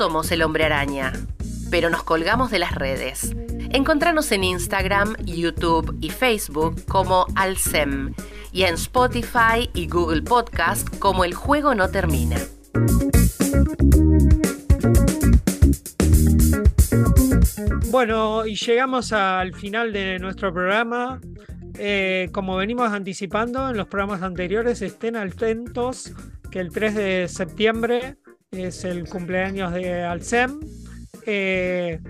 Somos 0.00 0.32
el 0.32 0.40
hombre 0.40 0.64
araña, 0.64 1.12
pero 1.70 1.90
nos 1.90 2.02
colgamos 2.04 2.50
de 2.50 2.58
las 2.58 2.74
redes. 2.74 3.36
Encontranos 3.68 4.32
en 4.32 4.44
Instagram, 4.44 5.14
YouTube 5.26 5.94
y 6.00 6.08
Facebook 6.08 6.86
como 6.86 7.26
Alcem 7.34 8.14
y 8.50 8.62
en 8.62 8.76
Spotify 8.76 9.68
y 9.74 9.88
Google 9.88 10.22
Podcast 10.22 10.88
como 11.00 11.22
El 11.22 11.34
Juego 11.34 11.74
No 11.74 11.90
Termina. 11.90 12.38
Bueno, 17.90 18.46
y 18.46 18.54
llegamos 18.54 19.12
al 19.12 19.52
final 19.52 19.92
de 19.92 20.18
nuestro 20.18 20.50
programa. 20.50 21.20
Eh, 21.78 22.30
como 22.32 22.56
venimos 22.56 22.90
anticipando 22.90 23.68
en 23.68 23.76
los 23.76 23.86
programas 23.86 24.22
anteriores, 24.22 24.80
estén 24.80 25.16
atentos 25.16 26.14
que 26.50 26.60
el 26.60 26.72
3 26.72 26.94
de 26.94 27.28
septiembre 27.28 28.16
es 28.50 28.84
el 28.84 29.08
cumpleaños 29.08 29.72
de 29.72 30.02
Alcem. 30.02 30.60
Eh, 31.26 32.00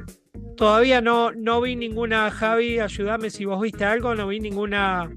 todavía 0.56 1.00
no, 1.00 1.32
no 1.32 1.60
vi 1.60 1.76
ninguna, 1.76 2.30
Javi, 2.30 2.78
ayúdame 2.78 3.30
si 3.30 3.44
vos 3.44 3.60
viste 3.60 3.84
algo, 3.84 4.14
no 4.14 4.28
vi 4.28 4.40
ninguna 4.40 5.10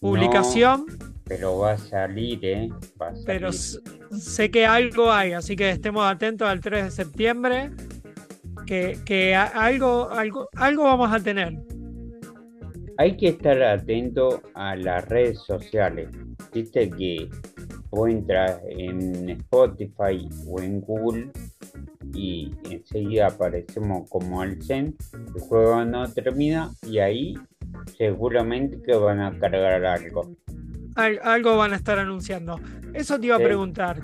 publicación, 0.00 0.86
Pero 1.24 1.58
va 1.58 1.72
a 1.72 1.78
salir, 1.78 2.38
¿eh? 2.42 2.68
Va 3.00 3.08
a 3.08 3.14
pero 3.26 3.52
salir. 3.52 3.82
sé 4.10 4.50
que 4.50 4.66
algo 4.66 5.12
hay, 5.12 5.32
así 5.32 5.54
que 5.56 5.70
estemos 5.70 6.04
atentos 6.10 6.48
al 6.48 6.60
3 6.60 6.84
de 6.84 6.90
septiembre, 6.90 7.70
que, 8.66 8.98
que 9.04 9.34
algo, 9.34 10.10
algo, 10.10 10.48
algo 10.56 10.84
vamos 10.84 11.12
a 11.12 11.20
tener. 11.20 11.58
Hay 12.96 13.16
que 13.16 13.28
estar 13.28 13.62
atento 13.62 14.42
a 14.54 14.76
las 14.76 15.06
redes 15.08 15.38
sociales. 15.40 16.08
Viste 16.52 16.90
que 16.90 17.28
entras 18.08 18.60
en 18.68 19.28
Spotify 19.30 20.28
o 20.46 20.60
en 20.60 20.80
Google 20.80 21.30
y 22.14 22.52
enseguida 22.70 23.28
aparecemos 23.28 24.08
como 24.08 24.40
Alcen, 24.40 24.96
el 25.34 25.40
juego 25.42 25.84
no 25.84 26.10
termina 26.12 26.70
y 26.86 26.98
ahí 26.98 27.34
seguramente 27.96 28.80
que 28.82 28.94
van 28.96 29.20
a 29.20 29.38
cargar 29.38 29.84
algo. 29.84 30.30
Al- 30.96 31.20
algo 31.22 31.56
van 31.56 31.72
a 31.72 31.76
estar 31.76 31.98
anunciando. 31.98 32.58
Eso 32.94 33.18
te 33.18 33.26
iba 33.26 33.36
a 33.36 33.40
preguntar. 33.40 34.00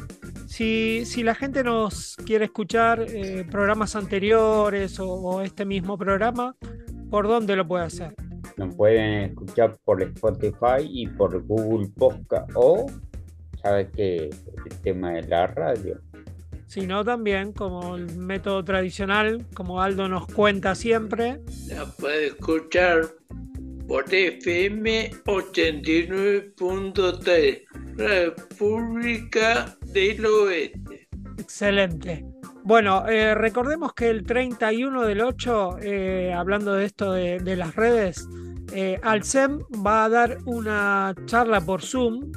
Si, 0.46 1.04
si 1.04 1.22
la 1.22 1.34
gente 1.34 1.64
nos 1.64 2.16
quiere 2.24 2.44
escuchar 2.46 3.04
eh, 3.08 3.44
programas 3.50 3.96
anteriores 3.96 4.98
o, 5.00 5.08
o 5.12 5.40
este 5.42 5.64
mismo 5.64 5.98
programa, 5.98 6.54
¿por 7.10 7.26
dónde 7.26 7.56
lo 7.56 7.66
puede 7.66 7.84
hacer? 7.84 8.14
Nos 8.56 8.74
pueden 8.74 9.24
escuchar 9.30 9.76
por 9.84 10.00
Spotify 10.02 10.80
y 10.88 11.08
por 11.08 11.42
Google 11.44 11.88
Podcast 11.88 12.48
o, 12.54 12.86
¿sabes 13.66 13.88
qué? 13.96 14.30
El 14.70 14.80
tema 14.82 15.10
de 15.12 15.22
la 15.22 15.46
radio. 15.48 16.00
Si 16.68 16.86
no, 16.86 17.04
también, 17.04 17.52
como 17.52 17.96
el 17.96 18.16
método 18.16 18.62
tradicional, 18.64 19.44
como 19.54 19.82
Aldo 19.82 20.08
nos 20.08 20.28
cuenta 20.28 20.76
siempre, 20.76 21.40
La 21.68 21.84
puede 21.84 22.28
escuchar 22.28 23.02
por 23.88 24.04
FM 24.12 25.10
89.3, 25.24 27.62
República 27.96 29.76
del 29.86 30.26
Oeste. 30.26 31.08
Excelente. 31.38 32.24
Bueno, 32.62 33.08
eh, 33.08 33.34
recordemos 33.34 33.94
que 33.94 34.10
el 34.10 34.22
31 34.24 35.02
del 35.02 35.22
8, 35.22 35.78
eh, 35.80 36.32
hablando 36.32 36.74
de 36.74 36.84
esto 36.84 37.10
de, 37.12 37.40
de 37.40 37.56
las 37.56 37.74
redes, 37.74 38.28
eh, 38.72 39.00
Alcem 39.02 39.58
va 39.84 40.04
a 40.04 40.08
dar 40.08 40.38
una 40.44 41.16
charla 41.26 41.60
por 41.60 41.82
Zoom 41.82 42.30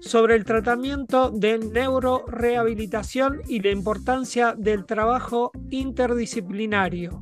sobre 0.00 0.34
el 0.36 0.44
tratamiento 0.44 1.30
de 1.30 1.58
neurorehabilitación 1.58 3.40
y 3.48 3.60
la 3.60 3.70
importancia 3.70 4.54
del 4.56 4.84
trabajo 4.86 5.50
interdisciplinario. 5.70 7.20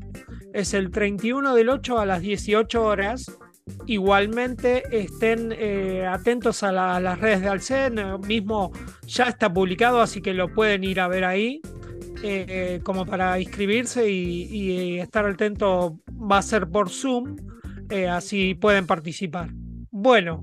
Es 0.53 0.75
el 0.75 0.91
31 0.91 1.55
del 1.55 1.69
8 1.69 1.99
a 1.99 2.07
las 2.07 2.21
18 2.21 2.83
horas. 2.85 3.39
Igualmente 3.87 4.83
estén 4.91 5.53
eh, 5.53 6.07
atentos 6.07 6.63
a, 6.63 6.71
la- 6.73 6.97
a 6.97 7.01
las 7.01 7.19
redes 7.19 7.41
de 7.41 7.49
Alcen, 7.49 7.99
eh, 7.99 8.19
mismo 8.19 8.71
ya 9.07 9.25
está 9.25 9.53
publicado, 9.53 10.01
así 10.01 10.21
que 10.21 10.35
lo 10.35 10.53
pueden 10.53 10.85
ir 10.85 11.01
a 11.01 11.09
ver 11.09 11.25
ahí, 11.25 11.61
eh, 12.23 12.81
como 12.83 13.07
para 13.07 13.41
inscribirse 13.41 14.09
y, 14.11 14.99
estar 14.99 15.25
atento, 15.27 15.99
va 16.11 16.39
a 16.39 16.43
ser 16.43 16.69
por 16.69 16.91
Zoom, 16.91 17.37
así 18.11 18.55
pueden 18.55 18.87
participar. 18.87 19.51
Bueno, 19.91 20.43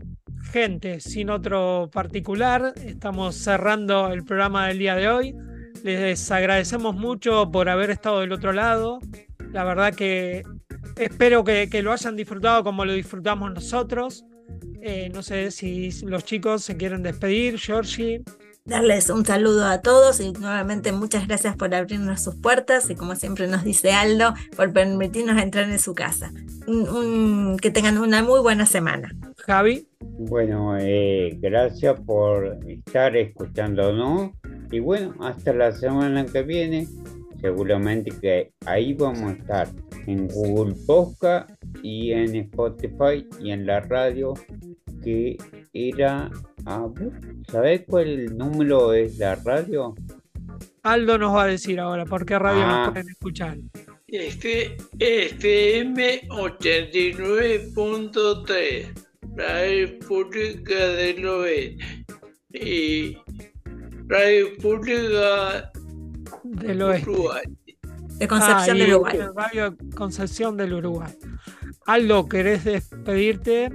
gente, 0.52 1.00
sin 1.00 1.30
otro 1.30 1.90
particular, 1.92 2.74
estamos 2.86 3.36
cerrando 3.36 4.12
el 4.12 4.24
programa 4.24 4.68
del 4.68 4.80
día 4.80 4.96
de 4.96 5.08
hoy. 5.10 5.36
Les 5.84 6.30
agradecemos 6.32 6.96
mucho 6.96 7.50
por 7.52 7.70
haber 7.70 7.90
estado 7.90 8.20
del 8.20 8.32
otro 8.34 8.54
lado. 8.54 9.00
La 9.52 9.64
verdad 9.64 9.94
que 9.94 10.44
espero 10.98 11.44
que, 11.44 11.70
que 11.70 11.82
lo 11.82 11.92
hayan 11.92 12.16
disfrutado 12.16 12.64
como 12.64 12.86
lo 12.86 12.94
disfrutamos 12.94 13.52
nosotros. 13.54 14.24
Eh, 14.82 15.10
no 15.14 15.24
sé 15.24 15.52
si 15.52 15.90
los 16.04 16.24
chicos 16.26 16.64
se 16.64 16.78
quieren 16.78 17.02
despedir, 17.04 17.58
Georgie. 17.60 18.22
Darles 18.64 19.10
un 19.10 19.26
saludo 19.26 19.66
a 19.66 19.82
todos 19.82 20.20
y 20.20 20.34
nuevamente 20.34 20.92
muchas 20.92 21.28
gracias 21.28 21.56
por 21.56 21.74
abrirnos 21.74 22.22
sus 22.22 22.36
puertas 22.36 22.90
y 22.92 22.96
como 22.96 23.16
siempre 23.16 23.48
nos 23.48 23.64
dice 23.64 23.92
Aldo, 23.92 24.36
por 24.56 24.72
permitirnos 24.72 25.42
entrar 25.42 25.68
en 25.68 25.80
su 25.80 25.96
casa. 25.96 26.32
Un- 26.68 26.88
un- 26.90 27.58
que 27.58 27.72
tengan 27.72 27.98
una 27.98 28.22
muy 28.22 28.40
buena 28.40 28.68
semana. 28.68 29.16
Javi. 29.38 29.88
Bueno, 30.02 30.78
eh, 30.80 31.36
gracias 31.40 32.00
por 32.02 32.58
estar 32.68 33.16
escuchándonos 33.18 34.32
y 34.72 34.80
bueno, 34.80 35.14
hasta 35.22 35.54
la 35.54 35.72
semana 35.72 36.26
que 36.26 36.42
viene. 36.44 36.88
Seguramente 37.40 38.12
que 38.22 38.52
ahí 38.68 38.94
vamos 38.94 39.22
a 39.24 39.32
estar 39.32 39.68
en 40.06 40.28
Google 40.28 40.76
Podcast 40.86 41.50
y 41.82 42.12
en 42.12 42.36
Spotify 42.36 43.26
y 43.40 43.50
en 43.52 43.66
la 43.66 43.80
radio 43.82 44.36
que 45.04 45.38
era... 45.74 46.30
¿Sabés 47.52 47.82
cuál 47.88 48.38
número 48.38 48.94
es 48.94 49.18
la 49.18 49.34
radio? 49.36 49.96
Aldo 50.84 51.18
nos 51.18 51.36
va 51.36 51.44
a 51.46 51.48
decir 51.48 51.80
ahora 51.80 52.06
por 52.06 52.24
qué 52.26 52.38
radio 52.38 52.62
Ah. 52.64 52.84
nos 52.86 52.92
pueden 52.94 53.10
escuchar. 53.10 53.58
F- 54.08 54.78
FM 55.00 56.28
89.3, 56.30 58.94
Radio 59.36 60.00
Pública 60.00 60.76
del 60.76 61.26
Oeste. 61.26 62.06
Y 62.54 63.18
Radio 64.08 64.58
Pública 64.62 65.72
Del 66.44 66.82
oeste. 66.82 67.10
Uruguay. 67.10 67.44
De 68.18 68.28
Concepción 68.28 68.76
Ah, 68.76 68.78
y 68.78 68.80
del 68.82 68.94
Uruguay. 68.94 69.20
Radio 69.36 69.78
Concepción 69.96 70.58
del 70.58 70.74
Uruguay. 70.74 71.14
Aldo, 71.86 72.28
¿querés 72.28 72.64
despedirte? 72.66 73.70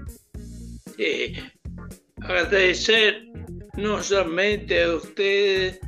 Sí. 0.97 1.35
Agradecer 2.23 3.23
no 3.77 4.03
solamente 4.03 4.83
a 4.85 4.95
ustedes, 4.95 5.79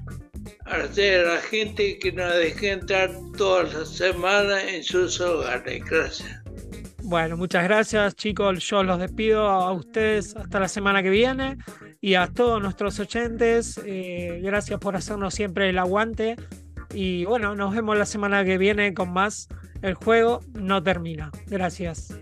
agradecer 0.66 1.26
a 1.26 1.34
la 1.34 1.40
gente 1.40 1.98
que 1.98 2.12
nos 2.12 2.34
deja 2.34 2.66
entrar 2.72 3.10
todas 3.36 3.72
las 3.74 3.88
semanas 3.96 4.62
en 4.66 4.82
sus 4.82 5.20
hogares. 5.20 5.82
Gracias. 5.84 6.42
Bueno, 7.08 7.38
muchas 7.38 7.64
gracias 7.64 8.16
chicos. 8.16 8.58
Yo 8.68 8.82
los 8.82 9.00
despido 9.00 9.48
a 9.48 9.72
ustedes 9.72 10.36
hasta 10.36 10.60
la 10.60 10.68
semana 10.68 11.02
que 11.02 11.08
viene 11.08 11.56
y 12.02 12.16
a 12.16 12.26
todos 12.26 12.60
nuestros 12.60 13.00
oyentes. 13.00 13.80
eh, 13.86 14.40
gracias 14.42 14.78
por 14.78 14.94
hacernos 14.94 15.32
siempre 15.32 15.70
el 15.70 15.78
aguante. 15.78 16.36
Y 16.92 17.24
bueno, 17.24 17.54
nos 17.54 17.74
vemos 17.74 17.96
la 17.96 18.04
semana 18.04 18.44
que 18.44 18.58
viene 18.58 18.92
con 18.92 19.10
más. 19.10 19.48
El 19.80 19.94
juego 19.94 20.40
no 20.52 20.82
termina. 20.82 21.30
Gracias. 21.46 22.12